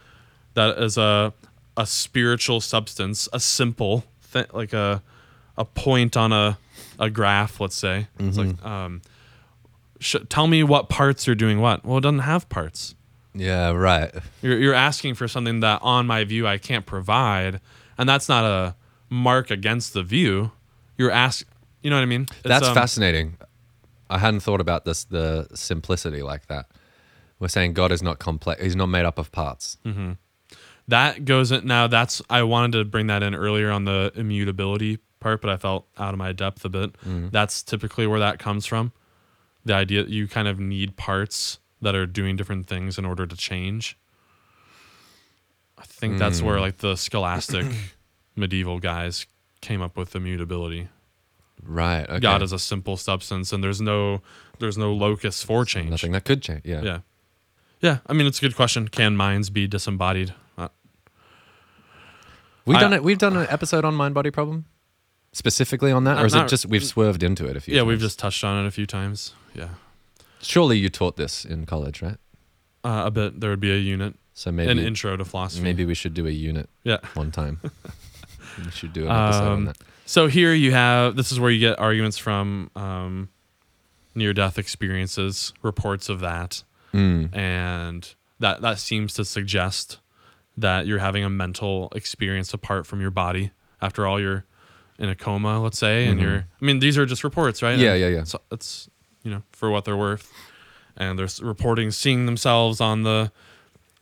that 0.55 0.77
is 0.77 0.97
a 0.97 1.33
a 1.75 1.85
spiritual 1.85 2.61
substance, 2.61 3.27
a 3.33 3.39
simple 3.39 4.03
thing, 4.21 4.45
like 4.53 4.73
a 4.73 5.01
a 5.57 5.65
point 5.65 6.17
on 6.17 6.31
a 6.31 6.57
a 6.99 7.09
graph. 7.09 7.59
Let's 7.59 7.75
say 7.75 8.07
it's 8.19 8.37
like 8.37 8.63
um, 8.65 9.01
sh- 9.99 10.15
tell 10.29 10.47
me 10.47 10.63
what 10.63 10.89
parts 10.89 11.27
are 11.27 11.35
doing 11.35 11.59
what. 11.59 11.85
Well, 11.85 11.97
it 11.97 12.01
doesn't 12.01 12.19
have 12.19 12.49
parts. 12.49 12.95
yeah, 13.33 13.71
right. 13.71 14.13
You're, 14.41 14.59
you're 14.59 14.73
asking 14.73 15.15
for 15.15 15.27
something 15.27 15.61
that, 15.61 15.79
on 15.81 16.05
my 16.07 16.23
view, 16.23 16.47
I 16.47 16.57
can't 16.57 16.85
provide, 16.85 17.59
and 17.97 18.07
that's 18.07 18.29
not 18.29 18.45
a 18.45 18.75
mark 19.09 19.49
against 19.51 19.93
the 19.93 20.03
view. 20.03 20.51
You're 20.97 21.11
ask, 21.11 21.45
you 21.81 21.89
know 21.89 21.95
what 21.95 22.03
I 22.03 22.05
mean? 22.05 22.23
It's, 22.29 22.41
That's 22.43 22.67
um, 22.67 22.75
fascinating. 22.75 23.37
I 24.09 24.19
hadn't 24.19 24.41
thought 24.41 24.61
about 24.61 24.85
this. 24.85 25.03
The 25.05 25.47
simplicity 25.55 26.21
like 26.21 26.47
that. 26.47 26.67
We're 27.39 27.47
saying 27.47 27.73
God 27.73 27.91
is 27.91 28.03
not 28.03 28.19
complex. 28.19 28.61
He's 28.61 28.75
not 28.75 28.85
made 28.85 29.05
up 29.05 29.17
of 29.17 29.31
parts. 29.31 29.77
That 30.87 31.25
goes 31.25 31.51
in, 31.51 31.65
now. 31.65 31.87
That's 31.87 32.21
I 32.29 32.43
wanted 32.43 32.77
to 32.77 32.85
bring 32.85 33.07
that 33.07 33.23
in 33.23 33.33
earlier 33.33 33.71
on 33.71 33.85
the 33.85 34.11
immutability 34.15 34.99
part, 35.23 35.41
but 35.41 35.49
I 35.49 35.57
felt 35.57 35.87
out 35.97 36.13
of 36.13 36.17
my 36.19 36.31
depth 36.33 36.63
a 36.65 36.69
bit. 36.69 36.95
That's 37.05 37.63
typically 37.63 38.05
where 38.05 38.19
that 38.19 38.37
comes 38.39 38.65
from. 38.65 38.91
The 39.65 39.73
idea 39.73 40.03
that 40.03 40.11
you 40.11 40.27
kind 40.27 40.47
of 40.47 40.59
need 40.59 40.97
parts 40.97 41.59
that 41.81 41.95
are 41.95 42.05
doing 42.05 42.35
different 42.35 42.67
things 42.67 42.97
in 42.97 43.05
order 43.05 43.25
to 43.25 43.35
change. 43.35 43.97
I 45.77 45.83
think 45.85 46.17
that's 46.17 46.41
where 46.41 46.59
like 46.59 46.77
the 46.77 46.95
scholastic 46.95 47.65
medieval 48.35 48.79
guys 48.79 49.25
came 49.61 49.81
up 49.81 49.97
with 49.97 50.15
immutability. 50.15 50.89
Right. 51.65 52.03
Okay. 52.09 52.19
God 52.19 52.41
is 52.41 52.51
a 52.51 52.59
simple 52.59 52.97
substance, 52.97 53.51
and 53.53 53.63
there's 53.63 53.79
no 53.81 54.21
there's 54.59 54.77
no 54.77 54.93
locus 54.93 55.41
for 55.43 55.65
change. 55.65 55.89
nothing 55.89 56.11
that 56.11 56.25
could 56.25 56.41
change. 56.41 56.61
Yeah. 56.65 56.81
Yeah, 56.83 56.99
yeah. 57.81 57.97
I 58.07 58.13
mean, 58.13 58.27
it's 58.27 58.37
a 58.39 58.41
good 58.41 58.55
question. 58.55 58.87
Can 58.89 59.15
minds 59.15 59.49
be 59.49 59.65
disembodied? 59.67 60.33
Uh, 60.57 60.67
We've 62.65 62.77
I- 62.77 62.81
done 62.81 62.93
it. 62.93 63.03
We've 63.03 63.17
done 63.17 63.35
an 63.37 63.47
episode 63.49 63.85
on 63.85 63.93
mind 63.95 64.13
body 64.13 64.29
problem, 64.31 64.65
specifically 65.33 65.91
on 65.91 66.05
that, 66.05 66.21
or 66.21 66.25
is 66.25 66.33
it 66.33 66.47
just 66.47 66.65
we've 66.67 66.85
swerved 66.85 67.21
into 67.23 67.45
it 67.45 67.57
a 67.57 67.59
few? 67.59 67.75
yeah, 67.75 67.81
we've 67.83 67.99
just 67.99 68.17
touched 68.19 68.43
on 68.43 68.63
it 68.63 68.67
a 68.67 68.71
few 68.71 68.85
times. 68.85 69.33
Yeah, 69.53 69.69
Surely 70.41 70.77
you 70.77 70.89
taught 70.89 71.17
this 71.17 71.43
in 71.45 71.65
college, 71.65 72.01
right? 72.01 72.17
uh, 72.85 73.03
a 73.05 73.11
bit. 73.11 73.39
There 73.41 73.49
would 73.49 73.59
be 73.59 73.71
a 73.71 73.77
unit, 73.77 74.15
So 74.33 74.51
maybe 74.51 74.71
an 74.71 74.79
intro 74.79 75.15
to 75.17 75.25
philosophy. 75.25 75.63
maybe 75.63 75.85
we 75.85 75.93
should 75.93 76.13
do 76.13 76.25
a 76.27 76.31
unit 76.31 76.69
Yeah. 76.83 76.97
one 77.13 77.31
time. 77.31 77.59
we 78.63 78.71
should 78.71 78.93
do 78.93 79.05
an 79.05 79.11
episode 79.11 79.41
on 79.43 79.51
Um, 79.53 79.65
that. 79.65 79.77
So 80.05 80.27
here 80.27 80.53
you 80.53 80.71
have. 80.73 81.15
This 81.15 81.31
is 81.31 81.39
where 81.39 81.49
you 81.49 81.59
get 81.59 81.79
arguments 81.79 82.17
from 82.17 82.69
um, 82.75 83.29
near-death 84.15 84.57
experiences, 84.59 85.53
reports 85.61 86.09
of 86.09 86.19
that, 86.19 86.63
Mm. 86.93 87.33
and 87.35 88.13
that 88.39 88.61
that 88.61 88.77
seems 88.79 89.13
to 89.15 89.25
suggest 89.25 89.99
that 90.57 90.85
you're 90.85 90.99
having 90.99 91.23
a 91.23 91.29
mental 91.29 91.91
experience 91.95 92.53
apart 92.53 92.85
from 92.85 93.01
your 93.01 93.09
body. 93.11 93.51
After 93.81 94.05
all, 94.05 94.19
you're 94.19 94.45
in 94.99 95.09
a 95.09 95.15
coma, 95.15 95.59
let's 95.59 95.77
say, 95.77 96.07
and 96.07 96.19
you're. 96.19 96.45
I 96.61 96.65
mean, 96.65 96.79
these 96.79 96.97
are 96.97 97.05
just 97.05 97.23
reports, 97.23 97.61
right? 97.61 97.73
Mm-hmm. 97.73 97.81
Yeah, 97.83 97.91
And 97.93 98.01
yeah, 98.01 98.07
yeah. 98.07 98.23
So 98.23 98.41
it's 98.51 98.89
you 99.23 99.31
know 99.31 99.43
for 99.51 99.69
what 99.71 99.85
they're 99.85 99.97
worth, 99.97 100.31
and 100.97 101.17
they're 101.17 101.29
reporting 101.41 101.91
seeing 101.91 102.25
themselves 102.25 102.79
on 102.79 103.03
the 103.03 103.31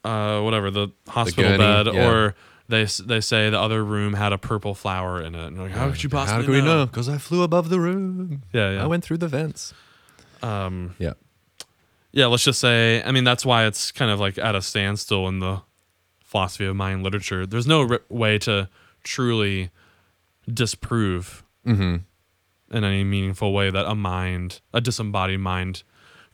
uh, 0.03 0.41
whatever 0.41 0.71
the 0.71 0.89
hospital 1.07 1.57
gurney, 1.57 1.57
bed, 1.57 1.93
yeah. 1.93 2.09
or 2.09 2.35
they 2.67 2.85
they 2.85 3.21
say 3.21 3.49
the 3.49 3.59
other 3.59 3.83
room 3.83 4.13
had 4.13 4.33
a 4.33 4.37
purple 4.37 4.73
flower 4.73 5.21
in 5.21 5.35
it. 5.35 5.47
And 5.47 5.59
like, 5.59 5.71
how 5.71 5.89
could 5.91 6.03
you 6.03 6.09
possibly 6.09 6.41
How 6.41 6.45
could 6.45 6.51
we 6.51 6.61
know? 6.61 6.85
Because 6.85 7.07
I 7.07 7.17
flew 7.17 7.43
above 7.43 7.69
the 7.69 7.79
room. 7.79 8.43
Yeah, 8.53 8.71
yeah. 8.71 8.83
I 8.83 8.87
went 8.87 9.03
through 9.03 9.17
the 9.17 9.27
vents. 9.27 9.73
um, 10.41 10.95
Yeah. 10.97 11.13
yeah, 12.11 12.25
let's 12.25 12.43
just 12.43 12.59
say, 12.59 13.03
I 13.03 13.11
mean, 13.11 13.23
that's 13.23 13.45
why 13.45 13.65
it's 13.65 13.91
kind 13.91 14.09
of 14.09 14.19
like 14.19 14.37
at 14.37 14.55
a 14.55 14.61
standstill 14.61 15.27
in 15.27 15.39
the 15.39 15.61
philosophy 16.23 16.65
of 16.65 16.75
mind 16.75 17.03
literature. 17.03 17.45
There's 17.45 17.67
no 17.67 17.99
way 18.09 18.37
to 18.39 18.69
truly 19.03 19.69
disprove 20.51 21.43
Mm-hmm. 21.65 21.97
in 22.75 22.83
any 22.83 23.03
meaningful 23.03 23.53
way 23.53 23.69
that 23.69 23.85
a 23.85 23.93
mind, 23.93 24.61
a 24.73 24.81
disembodied 24.81 25.39
mind, 25.39 25.83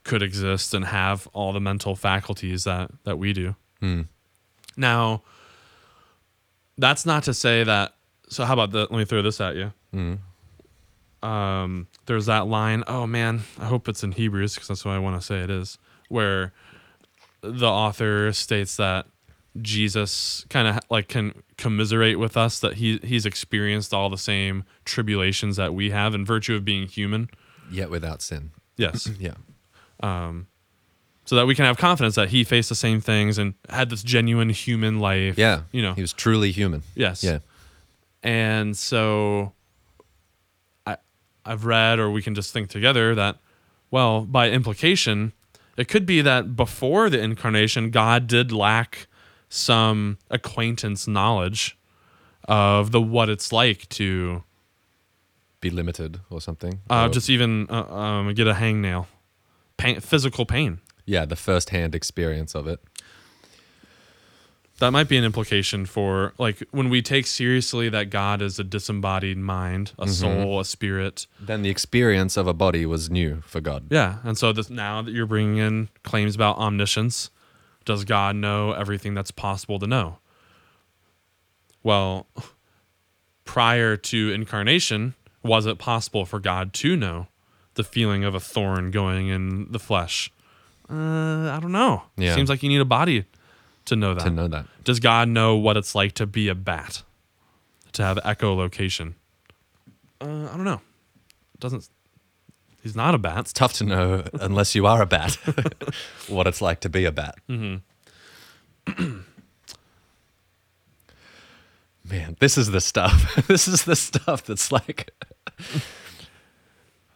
could 0.06 0.22
exist 0.24 0.74
and 0.74 0.86
have 0.86 1.28
all 1.34 1.52
the 1.52 1.60
mental 1.60 1.96
faculties 1.98 2.63
that 2.63 2.89
that 3.04 3.17
we 3.20 3.34
do. 3.34 3.56
Mm. 3.82 4.08
Now, 4.78 5.24
that's 6.78 7.06
not 7.06 7.24
to 7.24 7.34
say 7.34 7.63
that. 7.65 7.93
So, 8.30 8.46
how 8.46 8.54
about 8.54 8.72
that? 8.72 8.89
Let 8.91 8.98
me 8.98 9.04
throw 9.06 9.22
this 9.22 9.41
at 9.41 9.56
you. 9.58 9.74
Mm. 9.93 10.20
um, 11.24 11.88
there's 12.06 12.28
that 12.28 12.48
line. 12.48 12.84
Oh 12.88 13.06
man, 13.06 13.41
I 13.60 13.65
hope 13.65 13.89
it's 13.89 14.04
in 14.04 14.13
Hebrews 14.13 14.54
because 14.56 14.70
that's 14.70 14.86
what 14.86 14.91
I 14.93 15.00
want 15.00 15.20
to 15.20 15.26
say 15.26 15.39
it 15.41 15.50
is. 15.50 15.78
Where 16.08 16.54
the 17.41 17.67
author 17.67 18.32
states 18.32 18.78
that 18.78 19.08
Jesus 19.62 20.46
kind 20.50 20.67
of 20.67 20.80
like 20.89 21.08
can 21.08 21.43
commiserate 21.58 22.20
with 22.20 22.38
us 22.38 22.60
that 22.60 22.76
he 22.76 23.00
he's 23.04 23.26
experienced 23.26 23.93
all 23.93 24.10
the 24.10 24.17
same 24.17 24.63
tribulations 24.86 25.56
that 25.58 25.74
we 25.74 25.89
have 25.91 26.13
in 26.13 26.26
virtue 26.26 26.56
of 26.56 26.63
being 26.65 26.88
human. 26.88 27.30
Yet 27.72 27.89
without 27.89 28.22
sin. 28.22 28.52
Yes. 28.78 29.10
Yeah. 29.20 29.34
um, 30.02 30.48
so 31.26 31.36
that 31.36 31.46
we 31.46 31.56
can 31.56 31.65
have 31.65 31.78
confidence 31.78 32.15
that 32.15 32.30
he 32.30 32.46
faced 32.46 32.70
the 32.70 32.76
same 32.76 33.02
things 33.02 33.38
and 33.38 33.54
had 33.70 33.89
this 33.89 34.02
genuine 34.02 34.50
human 34.50 35.00
life. 35.00 35.38
Yeah. 35.38 35.63
You 35.74 35.82
know. 35.82 35.93
He 35.93 36.02
was 36.02 36.13
truly 36.13 36.52
human. 36.52 36.84
Yes. 36.96 37.22
Yeah. 37.24 37.39
And 38.24 38.78
so 38.78 39.52
I 40.86 40.98
I've 41.46 41.65
read 41.65 42.00
or 42.00 42.10
we 42.12 42.22
can 42.22 42.34
just 42.36 42.54
think 42.54 42.70
together 42.70 43.13
that 43.15 43.38
well, 43.89 44.22
by 44.22 44.50
implication, 44.50 45.34
it 45.78 45.88
could 45.88 46.06
be 46.06 46.22
that 46.22 46.56
before 46.56 47.10
the 47.10 47.20
incarnation 47.20 47.89
God 47.91 48.28
did 48.28 48.52
lack 48.52 49.07
some 49.49 50.17
acquaintance 50.29 51.07
knowledge 51.07 51.77
of 52.47 52.91
the 52.91 53.01
what 53.01 53.29
it's 53.29 53.51
like 53.51 53.88
to 53.89 54.43
Be 55.62 55.69
limited 55.69 56.19
or 56.29 56.39
something. 56.41 56.79
uh, 56.89 57.05
Or- 57.07 57.13
just 57.13 57.29
even 57.29 57.67
uh, 57.69 57.83
um, 57.93 58.33
get 58.33 58.47
a 58.47 58.53
hangnail 58.53 59.07
pain, 59.77 59.99
physical 59.99 60.45
pain. 60.45 60.79
Yeah, 61.05 61.25
the 61.25 61.36
first-hand 61.38 61.95
experience 61.95 62.53
of 62.55 62.67
it. 62.67 62.79
That 64.79 64.91
might 64.91 65.07
be 65.10 65.17
an 65.17 65.23
implication 65.23 65.88
for 65.88 66.33
like 66.38 66.62
when 66.69 66.89
we 66.89 67.01
take 67.01 67.25
seriously 67.25 67.89
that 67.89 68.12
God 68.12 68.43
is 68.43 68.60
a 68.60 68.63
disembodied 68.63 69.38
mind, 69.39 69.93
a 69.97 70.07
soul, 70.07 70.60
a 70.60 70.65
spirit. 70.65 71.25
Then 71.39 71.63
the 71.63 71.69
experience 71.71 72.38
of 72.38 72.45
a 72.45 72.53
body 72.53 72.86
was 72.86 73.10
new 73.10 73.41
for 73.47 73.60
God. 73.60 73.88
Yeah, 73.89 74.17
and 74.23 74.38
so 74.38 74.53
this, 74.53 74.69
now 74.69 75.01
that 75.01 75.12
you're 75.15 75.25
bringing 75.25 75.57
in 75.57 75.89
claims 76.03 76.36
about 76.36 76.57
omniscience, 76.60 77.31
does 77.88 78.04
God 78.04 78.36
know 78.36 78.73
everything 78.73 79.13
that's 79.13 79.32
possible 79.32 79.80
to 79.80 79.88
know? 79.88 80.17
Well, 81.84 82.28
prior 83.45 83.95
to 83.95 84.32
incarnation, 84.34 85.15
was 85.41 85.65
it 85.65 85.80
possible 85.80 86.26
for 86.26 86.39
God 86.39 86.73
to 86.73 86.97
know 86.97 87.28
the 87.76 87.86
feeling 87.86 88.26
of 88.26 88.36
a 88.36 88.41
thorn 88.41 88.91
going 88.91 89.30
in 89.30 89.71
the 89.71 89.80
flesh? 89.80 90.32
Uh, 90.89 91.50
I 91.50 91.60
don't 91.62 91.71
know. 91.71 92.04
Yeah. 92.17 92.36
Seems 92.36 92.50
like 92.50 92.62
you 92.62 92.67
need 92.67 92.82
a 92.82 92.86
body 92.86 93.23
to 93.86 93.95
know 93.95 94.13
that. 94.13 94.23
To 94.26 94.30
know 94.30 94.50
that. 94.50 94.65
Does 94.84 95.00
God 95.00 95.30
know 95.30 95.56
what 95.56 95.78
it's 95.78 95.95
like 95.95 96.12
to 96.13 96.28
be 96.28 96.50
a 96.50 96.56
bat? 96.56 97.04
To 97.93 98.04
have 98.04 98.17
echolocation? 98.17 99.13
Uh, 100.19 100.50
I 100.52 100.58
don't 100.58 100.65
know. 100.65 100.82
It 101.54 101.60
Doesn't. 101.62 101.88
He's 102.84 102.96
not 102.96 103.16
a 103.16 103.18
bat. 103.18 103.40
It's 103.40 103.54
tough 103.54 103.74
to 103.74 103.84
know 103.84 104.24
unless 104.34 104.76
you 104.76 104.86
are 104.86 105.02
a 105.02 105.06
bat 105.06 105.36
what 106.28 106.48
it's 106.48 106.62
like 106.62 106.80
to 106.82 106.90
be 106.90 107.06
a 107.06 107.12
bat. 107.12 107.36
Man, 107.48 107.82
this 112.40 112.58
is 112.58 112.72
the 112.72 112.80
stuff. 112.80 113.36
this 113.48 113.68
is 113.68 113.84
the 113.84 113.96
stuff 113.96 114.46
that's 114.46 114.72
like. 114.72 115.12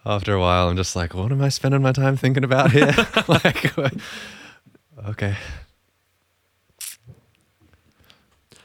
After 0.05 0.33
a 0.33 0.39
while, 0.39 0.67
I'm 0.67 0.75
just 0.75 0.95
like, 0.95 1.13
what 1.13 1.31
am 1.31 1.41
I 1.41 1.49
spending 1.49 1.81
my 1.81 1.91
time 1.91 2.17
thinking 2.17 2.43
about 2.43 2.71
here? 2.71 2.91
like, 3.27 3.77
okay. 5.07 5.35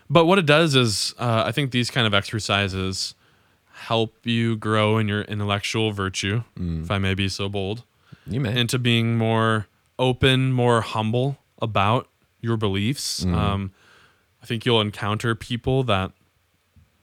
But 0.09 0.25
what 0.25 0.39
it 0.39 0.47
does 0.47 0.75
is, 0.75 1.15
uh, 1.19 1.43
I 1.47 1.53
think 1.53 1.73
these 1.73 1.91
kind 1.91 2.07
of 2.07 2.15
exercises 2.15 3.15
help 3.89 4.27
you 4.27 4.57
grow 4.57 4.99
in 4.99 5.07
your 5.09 5.23
intellectual 5.23 5.93
virtue, 5.93 6.43
if 6.57 6.91
I 6.91 6.99
may 6.99 7.15
be 7.15 7.29
so 7.29 7.49
bold, 7.49 7.85
You 8.27 8.41
may. 8.41 8.59
into 8.61 8.79
being 8.79 9.17
more 9.17 9.67
open, 9.99 10.53
more 10.53 10.81
humble 10.81 11.39
about 11.63 12.09
your 12.41 12.57
beliefs. 12.57 13.25
Um, 13.25 13.73
I 14.43 14.47
think 14.47 14.67
you'll 14.67 14.81
encounter 14.81 15.35
people 15.35 15.83
that, 15.85 16.13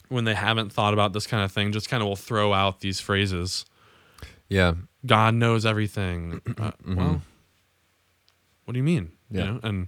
when 0.10 0.26
they 0.26 0.36
haven't 0.36 0.72
thought 0.74 0.94
about 0.94 1.14
this 1.14 1.26
kind 1.28 1.44
of 1.44 1.52
thing, 1.52 1.72
just 1.72 1.90
kind 1.90 2.04
of 2.04 2.08
will 2.10 2.16
throw 2.16 2.54
out 2.54 2.82
these 2.82 3.00
phrases. 3.00 3.66
yeah. 4.50 4.74
God 5.06 5.34
knows 5.36 5.66
everything. 5.66 6.42
Uh, 6.60 6.72
Well, 6.86 7.22
what 8.66 8.74
do 8.74 8.78
you 8.78 8.84
mean? 8.84 9.06
Mm-hmm. 9.32 9.36
Yeah. 9.38 9.44
You 9.46 9.52
know, 9.52 9.60
and 9.64 9.88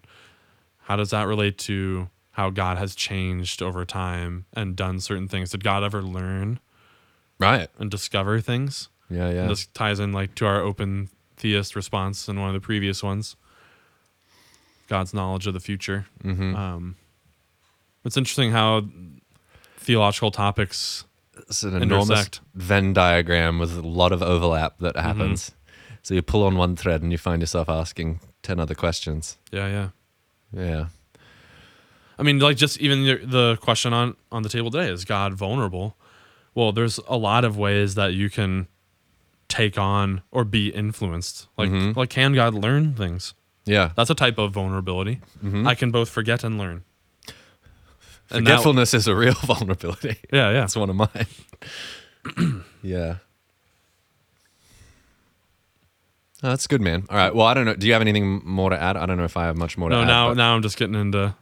how 0.87 0.95
does 0.97 1.11
that 1.11 1.23
relate 1.27 1.57
to 1.59 2.09
how 2.31 2.49
God 2.49 2.77
has 2.77 2.95
changed 2.95 3.61
over 3.61 3.85
time 3.85 4.45
and 4.53 4.75
done 4.75 4.99
certain 4.99 5.27
things? 5.29 5.51
Did 5.51 5.63
God 5.63 5.83
ever 5.83 6.01
learn 6.01 6.59
Right. 7.39 7.69
and 7.77 7.91
discover 7.91 8.39
things? 8.39 8.89
Yeah, 9.09 9.29
yeah. 9.29 9.41
And 9.41 9.49
this 9.49 9.67
ties 9.67 9.99
in 9.99 10.11
like 10.13 10.35
to 10.35 10.45
our 10.45 10.61
open 10.61 11.09
theist 11.37 11.75
response 11.75 12.27
in 12.27 12.39
one 12.39 12.49
of 12.49 12.53
the 12.53 12.65
previous 12.65 13.03
ones. 13.03 13.35
God's 14.87 15.13
knowledge 15.13 15.47
of 15.47 15.53
the 15.53 15.59
future. 15.59 16.05
Mm-hmm. 16.23 16.55
Um, 16.55 16.95
it's 18.03 18.17
interesting 18.17 18.51
how 18.51 18.83
theological 19.77 20.31
topics. 20.31 21.05
it's 21.49 21.63
an 21.63 21.81
enormous 21.81 22.09
intersect. 22.09 22.41
Venn 22.53 22.93
diagram 22.93 23.59
with 23.59 23.77
a 23.77 23.81
lot 23.81 24.11
of 24.11 24.21
overlap 24.21 24.77
that 24.79 24.95
happens. 24.95 25.51
So 26.03 26.13
you 26.13 26.21
pull 26.21 26.43
on 26.43 26.55
one 26.55 26.75
thread 26.75 27.01
and 27.01 27.11
you 27.11 27.17
find 27.17 27.41
yourself 27.41 27.67
asking 27.67 28.19
10 28.43 28.59
other 28.59 28.75
questions. 28.75 29.37
Yeah, 29.51 29.67
yeah. 29.67 29.89
Yeah. 30.53 30.85
I 32.17 32.23
mean, 32.23 32.39
like 32.39 32.57
just 32.57 32.79
even 32.79 33.03
the, 33.03 33.25
the 33.25 33.57
question 33.59 33.91
on 33.91 34.15
on 34.31 34.43
the 34.43 34.49
table 34.49 34.71
today 34.71 34.89
is 34.89 35.03
God 35.03 35.33
vulnerable? 35.33 35.97
Well, 36.55 36.71
there's 36.71 36.99
a 37.07 37.17
lot 37.17 37.45
of 37.45 37.57
ways 37.57 37.93
that 37.95 38.13
you 38.13 38.29
can 38.31 38.67
take 39.47 39.77
on 39.77 40.21
or 40.31 40.43
be 40.43 40.69
influenced. 40.69 41.47
Like 41.57 41.69
Mhm. 41.69 41.95
like 41.95 42.09
can 42.09 42.33
God 42.33 42.53
learn 42.55 42.95
things? 42.95 43.33
Yeah. 43.65 43.91
That's 43.95 44.09
a 44.09 44.15
type 44.15 44.37
of 44.39 44.51
vulnerability. 44.53 45.21
Mhm. 45.43 45.67
I 45.67 45.75
can 45.75 45.91
both 45.91 46.09
forget 46.09 46.43
and 46.43 46.57
learn. 46.57 46.83
And 48.31 48.47
that- 48.47 48.51
Forgetfulness 48.57 48.93
is 48.95 49.07
a 49.07 49.15
real 49.15 49.33
vulnerability. 49.45 50.15
yeah, 50.33 50.49
yeah. 50.51 50.61
That's 50.61 50.75
one 50.75 50.89
of 50.89 50.95
mine. 50.95 52.63
yeah. 52.81 53.17
Oh, 56.43 56.49
that's 56.49 56.67
good, 56.67 56.81
man. 56.81 57.05
All 57.09 57.17
right. 57.17 57.33
Well, 57.33 57.47
I 57.47 57.53
don't 57.53 57.65
know. 57.65 57.75
Do 57.75 57.87
you 57.87 57.93
have 57.93 58.01
anything 58.01 58.41
more 58.45 58.69
to 58.69 58.81
add? 58.81 58.97
I 58.97 59.05
don't 59.05 59.17
know 59.17 59.23
if 59.23 59.37
I 59.37 59.45
have 59.45 59.57
much 59.57 59.77
more 59.77 59.89
to 59.89 59.95
No, 59.95 60.01
add. 60.01 60.07
now 60.07 60.33
now 60.33 60.55
I'm 60.55 60.61
just 60.61 60.77
getting 60.77 60.95
into 60.95 61.33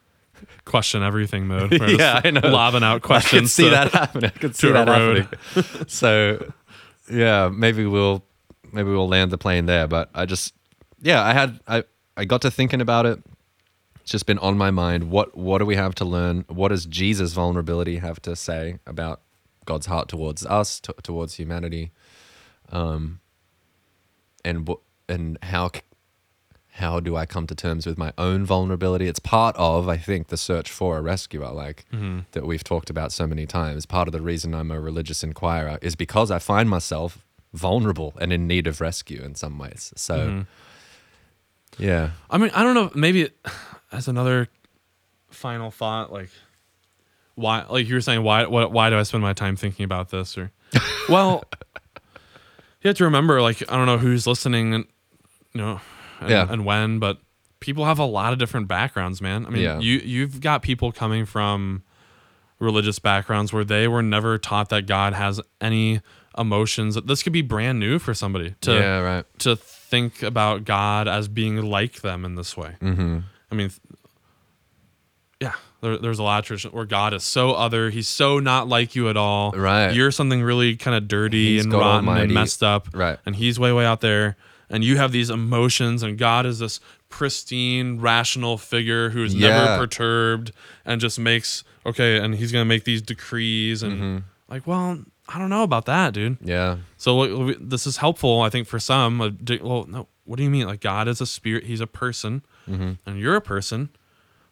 question 0.65 1.03
everything 1.03 1.47
mode. 1.47 1.71
Yeah, 1.89 2.21
I 2.23 2.32
know. 2.32 2.41
Lobbing 2.43 2.84
out 2.84 3.01
questions. 3.01 3.34
I 3.34 3.39
could 3.41 3.49
see 3.49 3.63
to- 3.65 3.69
that 3.71 3.91
happening. 3.91 4.32
I 4.36 4.38
could 4.39 4.56
see 4.62 4.71
that 4.71 4.88
road. 4.88 5.27
happening. 5.53 5.88
so, 5.88 6.51
yeah, 7.10 7.49
maybe 7.49 7.86
we'll 7.86 8.23
maybe 8.71 8.89
we'll 8.89 9.08
land 9.08 9.32
the 9.32 9.38
plane 9.38 9.65
there. 9.65 9.88
But 9.88 10.10
I 10.13 10.25
just, 10.25 10.53
yeah, 11.01 11.23
I 11.23 11.34
had 11.34 11.60
I 11.67 11.84
I 12.17 12.25
got 12.25 12.41
to 12.43 12.51
thinking 12.51 12.82
about 12.82 13.06
it. 13.06 13.21
It's 14.01 14.12
just 14.12 14.25
been 14.25 14.39
on 14.39 14.58
my 14.58 14.69
mind. 14.71 15.10
What 15.12 15.38
what 15.38 15.60
do 15.60 15.65
we 15.65 15.75
have 15.75 15.95
to 15.95 16.06
learn? 16.06 16.45
What 16.47 16.69
does 16.69 16.86
Jesus' 16.86 17.34
vulnerability 17.34 17.97
have 17.97 18.21
to 18.23 18.36
say 18.36 18.79
about 18.86 19.21
God's 19.65 19.86
heart 19.86 20.10
towards 20.10 20.45
us, 20.45 20.79
t- 20.82 20.91
towards 21.03 21.36
humanity, 21.36 21.91
um, 22.71 23.21
and 24.43 24.67
what 24.67 24.79
and 25.08 25.38
how 25.43 25.69
how 26.77 26.99
do 26.99 27.15
I 27.15 27.27
come 27.27 27.45
to 27.47 27.55
terms 27.55 27.86
with 27.86 27.99
my 27.99 28.13
own 28.17 28.45
vulnerability? 28.45 29.07
It's 29.07 29.19
part 29.19 29.55
of, 29.57 29.88
I 29.88 29.97
think, 29.97 30.29
the 30.29 30.38
search 30.38 30.71
for 30.71 30.97
a 30.97 31.01
rescuer, 31.01 31.51
like 31.51 31.86
mm-hmm. 31.93 32.21
that 32.31 32.47
we've 32.47 32.63
talked 32.63 32.89
about 32.89 33.12
so 33.12 33.27
many 33.27 33.45
times. 33.45 33.86
Part 33.86 34.07
of 34.07 34.12
the 34.12 34.21
reason 34.21 34.55
I'm 34.55 34.71
a 34.71 34.79
religious 34.79 35.23
inquirer 35.23 35.77
is 35.83 35.95
because 35.95 36.31
I 36.31 36.39
find 36.39 36.67
myself 36.67 37.23
vulnerable 37.53 38.15
and 38.19 38.33
in 38.33 38.47
need 38.47 38.65
of 38.65 38.81
rescue 38.81 39.21
in 39.21 39.36
some 39.36 39.59
ways. 39.59 39.93
So, 39.95 40.17
mm-hmm. 40.17 41.83
yeah, 41.83 42.12
I 42.31 42.39
mean, 42.39 42.49
I 42.55 42.63
don't 42.63 42.73
know. 42.73 42.91
Maybe 42.95 43.23
it- 43.23 43.38
as 43.91 44.07
another 44.07 44.49
final 45.29 45.69
thought, 45.69 46.12
like 46.12 46.29
why, 47.36 47.65
like 47.69 47.88
you 47.88 47.93
were 47.93 48.01
saying, 48.01 48.23
why, 48.23 48.47
what, 48.47 48.71
why 48.71 48.89
do 48.89 48.97
I 48.97 49.03
spend 49.03 49.21
my 49.21 49.33
time 49.33 49.55
thinking 49.55 49.86
about 49.86 50.09
this? 50.09 50.39
Or, 50.39 50.51
well, 51.09 51.43
you 52.81 52.88
have 52.88 52.97
to 52.97 53.03
remember, 53.03 53.43
like, 53.43 53.62
I 53.71 53.75
don't 53.77 53.86
know 53.86 53.99
who's 53.99 54.25
listening, 54.25 54.73
and 54.73 54.86
you 55.53 55.62
know, 55.62 55.81
and, 56.23 56.31
Yeah. 56.31 56.47
and 56.49 56.65
when, 56.65 56.99
but 56.99 57.19
people 57.59 57.86
have 57.86 57.99
a 57.99 58.05
lot 58.05 58.33
of 58.33 58.39
different 58.39 58.67
backgrounds, 58.67 59.21
man. 59.21 59.45
I 59.45 59.49
mean, 59.49 59.63
Yeah. 59.63 59.79
you 59.79 59.97
you've 60.03 60.41
got 60.41 60.62
people 60.62 60.91
coming 60.91 61.25
from 61.25 61.83
religious 62.59 62.99
backgrounds 62.99 63.51
where 63.53 63.63
they 63.63 63.88
were 63.88 64.03
never 64.03 64.38
taught 64.38 64.69
that 64.69 64.86
God 64.86 65.13
has 65.13 65.39
any 65.62 66.01
emotions. 66.38 66.95
This 67.05 67.21
could 67.23 67.33
be 67.33 67.41
brand 67.41 67.79
new 67.79 67.99
for 67.99 68.13
somebody 68.13 68.55
to 68.62 68.73
yeah, 68.73 68.99
right. 68.99 69.25
to 69.39 69.55
think 69.55 70.23
about 70.23 70.65
God 70.65 71.07
as 71.07 71.27
being 71.27 71.62
like 71.62 72.01
them 72.01 72.25
in 72.25 72.36
this 72.36 72.57
way. 72.57 72.75
Mm-hmm. 72.81 73.19
I 73.51 73.55
mean, 73.55 73.69
yeah, 75.39 75.53
there, 75.81 75.97
there's 75.97 76.19
a 76.19 76.23
lot 76.23 76.39
of 76.39 76.45
tradition 76.45 76.71
where 76.71 76.86
God 76.86 77.13
is 77.13 77.23
so 77.23 77.51
other. 77.53 77.89
He's 77.89 78.07
so 78.07 78.39
not 78.39 78.67
like 78.67 78.95
you 78.95 79.09
at 79.09 79.17
all. 79.17 79.51
Right. 79.51 79.93
You're 79.93 80.12
something 80.12 80.41
really 80.41 80.75
kind 80.75 80.95
of 80.95 81.07
dirty 81.07 81.55
He's 81.55 81.65
and 81.65 81.73
rotten 81.73 82.07
Almighty. 82.07 82.23
and 82.25 82.33
messed 82.33 82.63
up. 82.63 82.88
Right. 82.93 83.19
And 83.25 83.36
he's 83.36 83.59
way, 83.59 83.71
way 83.73 83.86
out 83.86 84.01
there. 84.01 84.38
And 84.69 84.84
you 84.84 84.97
have 84.97 85.12
these 85.12 85.30
emotions, 85.30 86.02
and 86.04 86.17
God 86.17 86.45
is 86.45 86.60
this 86.60 86.80
pristine, 87.10 87.99
rational 87.99 88.58
figure 88.58 89.10
who's 89.12 89.34
Yeah. 89.36 89.49
never 89.49 89.78
perturbed 89.78 90.52
and 90.86 90.99
just 90.99 91.19
makes, 91.19 91.63
okay, 91.86 92.17
and 92.17 92.36
he's 92.36 92.52
going 92.52 92.62
to 92.65 92.67
make 92.69 92.84
these 92.84 93.02
decrees. 93.02 93.84
And 93.84 93.93
Mm-hmm. 93.93 94.17
like, 94.49 94.65
well, 94.67 94.99
I 95.30 95.39
don't 95.39 95.49
know 95.49 95.63
about 95.63 95.86
that, 95.86 96.13
dude. 96.13 96.38
Yeah, 96.41 96.78
So 96.97 97.54
this 97.60 97.86
is 97.88 97.97
helpful, 97.97 98.41
I 98.41 98.49
think, 98.49 98.67
for 98.67 98.80
some. 98.80 99.21
Uh, 99.21 99.30
Well, 99.62 99.86
no, 99.88 100.08
what 100.26 100.38
do 100.38 100.43
you 100.43 100.49
mean? 100.49 100.65
Like 100.67 100.82
God 100.82 101.08
is 101.08 101.21
a 101.21 101.26
spirit; 101.26 101.63
He's 101.65 101.82
a 101.82 101.88
person, 101.88 102.43
Mm-hmm. 102.69 102.91
and 103.06 103.19
you're 103.19 103.36
a 103.36 103.41
person. 103.41 103.89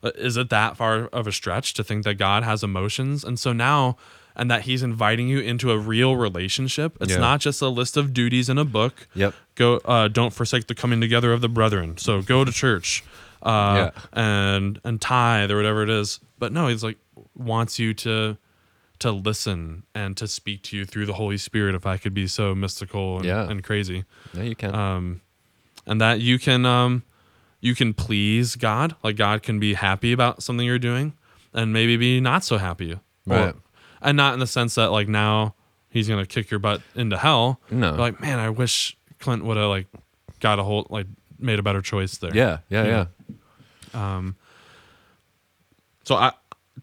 Uh, 0.03 0.11
Is 0.15 0.35
it 0.37 0.49
that 0.49 0.77
far 0.77 1.05
of 1.07 1.27
a 1.27 1.31
stretch 1.31 1.73
to 1.75 1.83
think 1.83 2.03
that 2.05 2.15
God 2.15 2.43
has 2.43 2.63
emotions? 2.63 3.23
And 3.23 3.37
so 3.39 3.53
now, 3.53 3.97
and 4.35 4.49
that 4.51 4.61
He's 4.63 4.81
inviting 4.83 5.27
you 5.27 5.39
into 5.39 5.71
a 5.71 5.77
real 5.77 6.15
relationship. 6.15 6.97
It's 7.01 7.13
Yeah. 7.13 7.19
not 7.19 7.39
just 7.41 7.61
a 7.61 7.67
list 7.69 7.97
of 7.97 8.13
duties 8.13 8.49
in 8.49 8.57
a 8.57 8.65
book. 8.65 9.07
Yep. 9.15 9.33
Go. 9.55 9.77
Uh, 9.85 10.07
don't 10.07 10.33
forsake 10.33 10.67
the 10.67 10.75
coming 10.75 11.01
together 11.01 11.33
of 11.33 11.41
the 11.41 11.49
brethren. 11.49 11.97
So 11.97 12.21
go 12.21 12.43
to 12.45 12.51
church, 12.51 13.03
uh, 13.43 13.91
and 14.13 14.79
and 14.83 15.01
tithe 15.01 15.51
or 15.51 15.57
whatever 15.57 15.83
it 15.83 15.89
is. 15.89 16.19
But 16.39 16.51
no, 16.51 16.67
He's 16.67 16.83
like 16.83 16.97
wants 17.35 17.79
you 17.79 17.93
to 17.95 18.37
to 18.99 19.11
listen 19.11 19.81
and 19.95 20.15
to 20.15 20.27
speak 20.27 20.61
to 20.61 20.77
you 20.77 20.85
through 20.85 21.07
the 21.07 21.13
Holy 21.13 21.37
Spirit, 21.37 21.73
if 21.73 21.87
I 21.87 21.97
could 21.97 22.13
be 22.13 22.27
so 22.27 22.53
mystical 22.53 23.17
and, 23.17 23.25
Yeah. 23.25 23.49
and 23.49 23.63
crazy. 23.63 24.03
yeah, 24.33 24.43
you 24.43 24.55
can. 24.55 24.75
Um, 24.75 25.21
and 25.87 25.99
that 25.99 26.21
you 26.21 26.37
can 26.37 26.65
um, 26.67 27.01
you 27.59 27.73
can 27.75 27.93
please 27.95 28.55
God, 28.55 28.95
like 29.03 29.15
God 29.15 29.41
can 29.41 29.59
be 29.59 29.73
happy 29.73 30.11
about 30.13 30.43
something 30.43 30.65
you're 30.65 30.77
doing, 30.79 31.13
and 31.53 31.73
maybe 31.73 31.97
be 31.97 32.19
not 32.21 32.43
so 32.43 32.57
happy. 32.57 32.93
Or- 32.93 33.01
Right. 33.25 33.55
And 34.01 34.17
not 34.17 34.33
in 34.33 34.39
the 34.39 34.47
sense 34.47 34.75
that 34.75 34.91
like 34.91 35.07
now 35.07 35.55
he's 35.89 36.07
gonna 36.07 36.25
kick 36.25 36.49
your 36.51 36.59
butt 36.59 36.81
into 36.95 37.17
hell. 37.17 37.59
No. 37.69 37.93
Like 37.93 38.19
man, 38.21 38.39
I 38.39 38.49
wish 38.49 38.97
Clint 39.19 39.43
would 39.45 39.57
have 39.57 39.69
like 39.69 39.87
got 40.39 40.59
a 40.59 40.63
whole 40.63 40.87
like 40.89 41.07
made 41.39 41.59
a 41.59 41.63
better 41.63 41.81
choice 41.81 42.17
there. 42.17 42.35
Yeah, 42.35 42.59
yeah, 42.69 42.85
yeah. 42.85 43.05
Yeah. 43.93 44.15
Um, 44.15 44.35
so 46.03 46.15
I, 46.15 46.31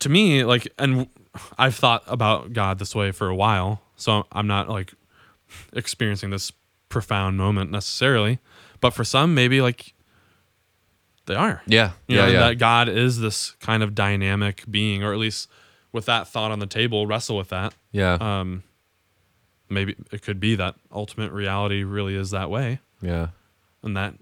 to 0.01 0.09
me, 0.09 0.45
like, 0.45 0.69
and 0.79 1.09
I've 1.57 1.75
thought 1.75 2.03
about 2.07 2.53
God 2.53 2.79
this 2.79 2.95
way 2.95 3.13
for 3.13 3.29
a 3.29 3.35
while. 3.35 3.83
So 3.97 4.27
I'm 4.33 4.47
not 4.47 4.69
like 4.69 4.93
experiencing 5.73 6.31
this 6.31 6.53
profound 6.89 7.37
moment 7.37 7.71
necessarily, 7.71 8.39
but 8.81 8.91
for 8.91 9.05
some, 9.05 9.35
maybe 9.35 9.61
like 9.61 9.95
they 11.27 11.35
are. 11.35 11.63
Yeah, 11.67 11.93
You 12.07 12.17
yeah, 12.17 12.27
know, 12.27 12.33
yeah. 12.33 12.39
that 12.41 12.59
God 12.59 12.89
is 12.89 13.21
this 13.21 13.53
kind 13.61 13.83
of 13.83 13.95
dynamic 13.95 14.65
being, 14.71 15.03
or 15.03 15.13
at 15.13 15.19
least 15.19 15.49
with 15.93 16.07
that 16.07 16.29
thought 16.29 16.51
on 16.51 16.59
the 16.59 16.67
table, 16.67 17.07
wrestle 17.07 17.37
with 17.37 17.49
that. 17.49 17.75
yeah, 17.93 18.15
Um, 18.21 18.63
maybe 19.69 19.95
it 20.13 20.23
could 20.23 20.41
be 20.41 20.55
that 20.57 20.75
ultimate 20.93 21.33
reality 21.33 21.83
really 21.85 22.15
is 22.15 22.31
that 22.31 22.51
way, 22.51 22.81
yeah. 23.03 23.29
and 23.83 23.97
that 23.97 24.15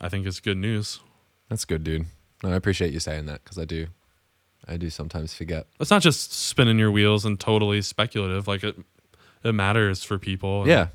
I 0.00 0.08
think 0.08 0.26
is 0.26 0.40
good 0.40 0.56
news. 0.58 1.00
That's 1.48 1.64
good, 1.64 1.84
dude. 1.84 2.06
No, 2.42 2.50
I 2.50 2.56
appreciate 2.56 2.92
you 2.92 3.00
saying 3.00 3.26
that 3.26 3.42
because 3.44 3.58
I 3.58 3.64
do, 3.64 3.86
I 4.66 4.76
do 4.76 4.90
sometimes 4.90 5.32
forget. 5.32 5.66
It's 5.80 5.90
not 5.90 6.02
just 6.02 6.32
spinning 6.32 6.78
your 6.78 6.90
wheels 6.90 7.24
and 7.24 7.38
totally 7.38 7.80
speculative. 7.82 8.46
Like 8.48 8.62
it, 8.64 8.76
it 9.44 9.52
matters 9.52 10.02
for 10.02 10.18
people. 10.18 10.66
Yeah, 10.68 10.88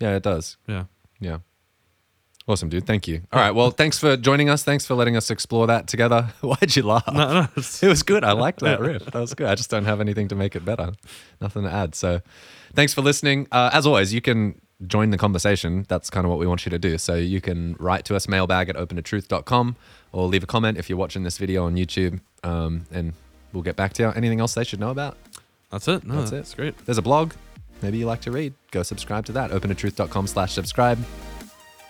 yeah, 0.00 0.16
it 0.16 0.22
does. 0.22 0.56
yeah. 0.66 0.84
Yeah. 1.20 1.38
Awesome, 2.48 2.70
dude. 2.70 2.86
Thank 2.86 3.06
you. 3.06 3.20
All 3.30 3.38
right. 3.40 3.50
Well, 3.50 3.70
thanks 3.70 3.98
for 3.98 4.16
joining 4.16 4.48
us. 4.48 4.62
Thanks 4.64 4.86
for 4.86 4.94
letting 4.94 5.16
us 5.16 5.30
explore 5.30 5.66
that 5.66 5.86
together. 5.86 6.30
Why'd 6.40 6.74
you 6.74 6.82
laugh? 6.82 7.06
No, 7.12 7.42
no, 7.42 7.48
It 7.56 7.82
was 7.88 8.02
good. 8.02 8.24
I 8.24 8.32
liked 8.32 8.60
that 8.60 8.80
riff. 8.80 9.04
That 9.04 9.20
was 9.20 9.34
good. 9.34 9.46
I 9.48 9.54
just 9.54 9.68
don't 9.68 9.84
have 9.84 10.00
anything 10.00 10.28
to 10.28 10.34
make 10.34 10.56
it 10.56 10.64
better. 10.64 10.92
Nothing 11.42 11.64
to 11.64 11.70
add. 11.70 11.94
So 11.94 12.22
thanks 12.74 12.94
for 12.94 13.02
listening. 13.02 13.48
Uh, 13.52 13.68
as 13.74 13.86
always, 13.86 14.14
you 14.14 14.22
can 14.22 14.58
join 14.86 15.10
the 15.10 15.18
conversation. 15.18 15.84
That's 15.88 16.08
kind 16.08 16.24
of 16.24 16.30
what 16.30 16.38
we 16.38 16.46
want 16.46 16.64
you 16.64 16.70
to 16.70 16.78
do. 16.78 16.96
So 16.96 17.16
you 17.16 17.42
can 17.42 17.76
write 17.78 18.06
to 18.06 18.16
us, 18.16 18.26
mailbag 18.26 18.70
at 18.70 18.76
opentatruth.com, 18.76 19.76
or 20.12 20.26
leave 20.26 20.42
a 20.42 20.46
comment 20.46 20.78
if 20.78 20.88
you're 20.88 20.98
watching 20.98 21.24
this 21.24 21.36
video 21.36 21.66
on 21.66 21.74
YouTube, 21.76 22.20
um, 22.44 22.86
and 22.90 23.12
we'll 23.52 23.62
get 23.62 23.76
back 23.76 23.92
to 23.94 24.04
you. 24.04 24.08
Anything 24.12 24.40
else 24.40 24.54
they 24.54 24.64
should 24.64 24.80
know 24.80 24.90
about? 24.90 25.18
that's 25.70 25.86
it. 25.86 26.02
No, 26.04 26.14
That's 26.16 26.32
it. 26.32 26.36
That's 26.36 26.54
great. 26.54 26.78
There's 26.86 26.96
a 26.96 27.02
blog. 27.02 27.34
Maybe 27.82 27.98
you 27.98 28.06
like 28.06 28.22
to 28.22 28.30
read. 28.30 28.54
Go 28.70 28.82
subscribe 28.82 29.26
to 29.26 29.32
that. 29.32 29.50
opentatruth.com 29.50 30.26
slash 30.28 30.52
subscribe. 30.54 30.98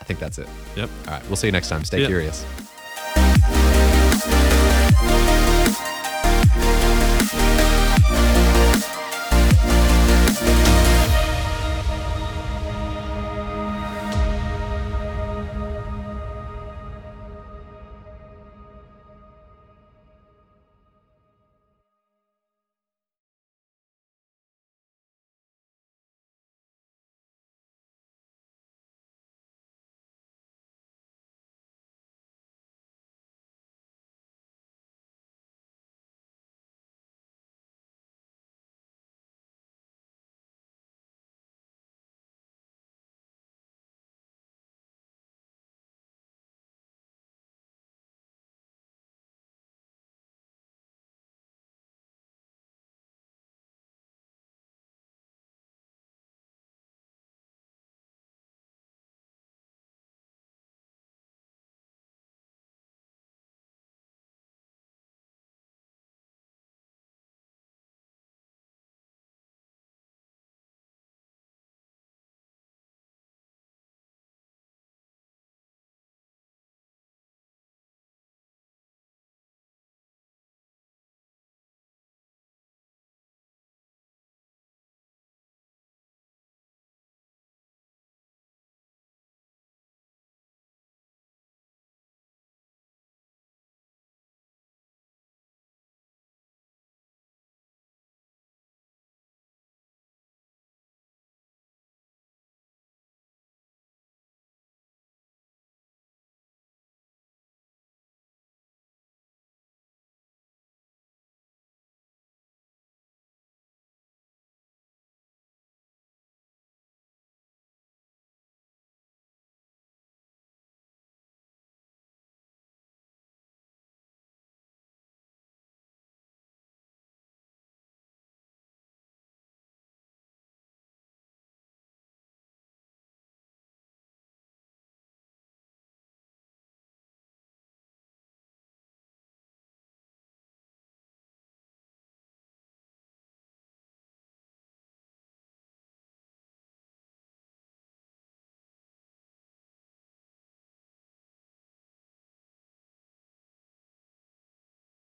I 0.09 0.13
think 0.17 0.21
that's 0.21 0.39
it. 0.39 0.49
Yep. 0.75 0.89
All 1.07 1.13
right. 1.13 1.27
We'll 1.27 1.37
see 1.37 1.49
you 1.49 1.53
next 1.53 1.69
time. 1.69 1.85
Stay 1.85 2.01
Yeah. 2.01 2.07
curious. 2.07 2.43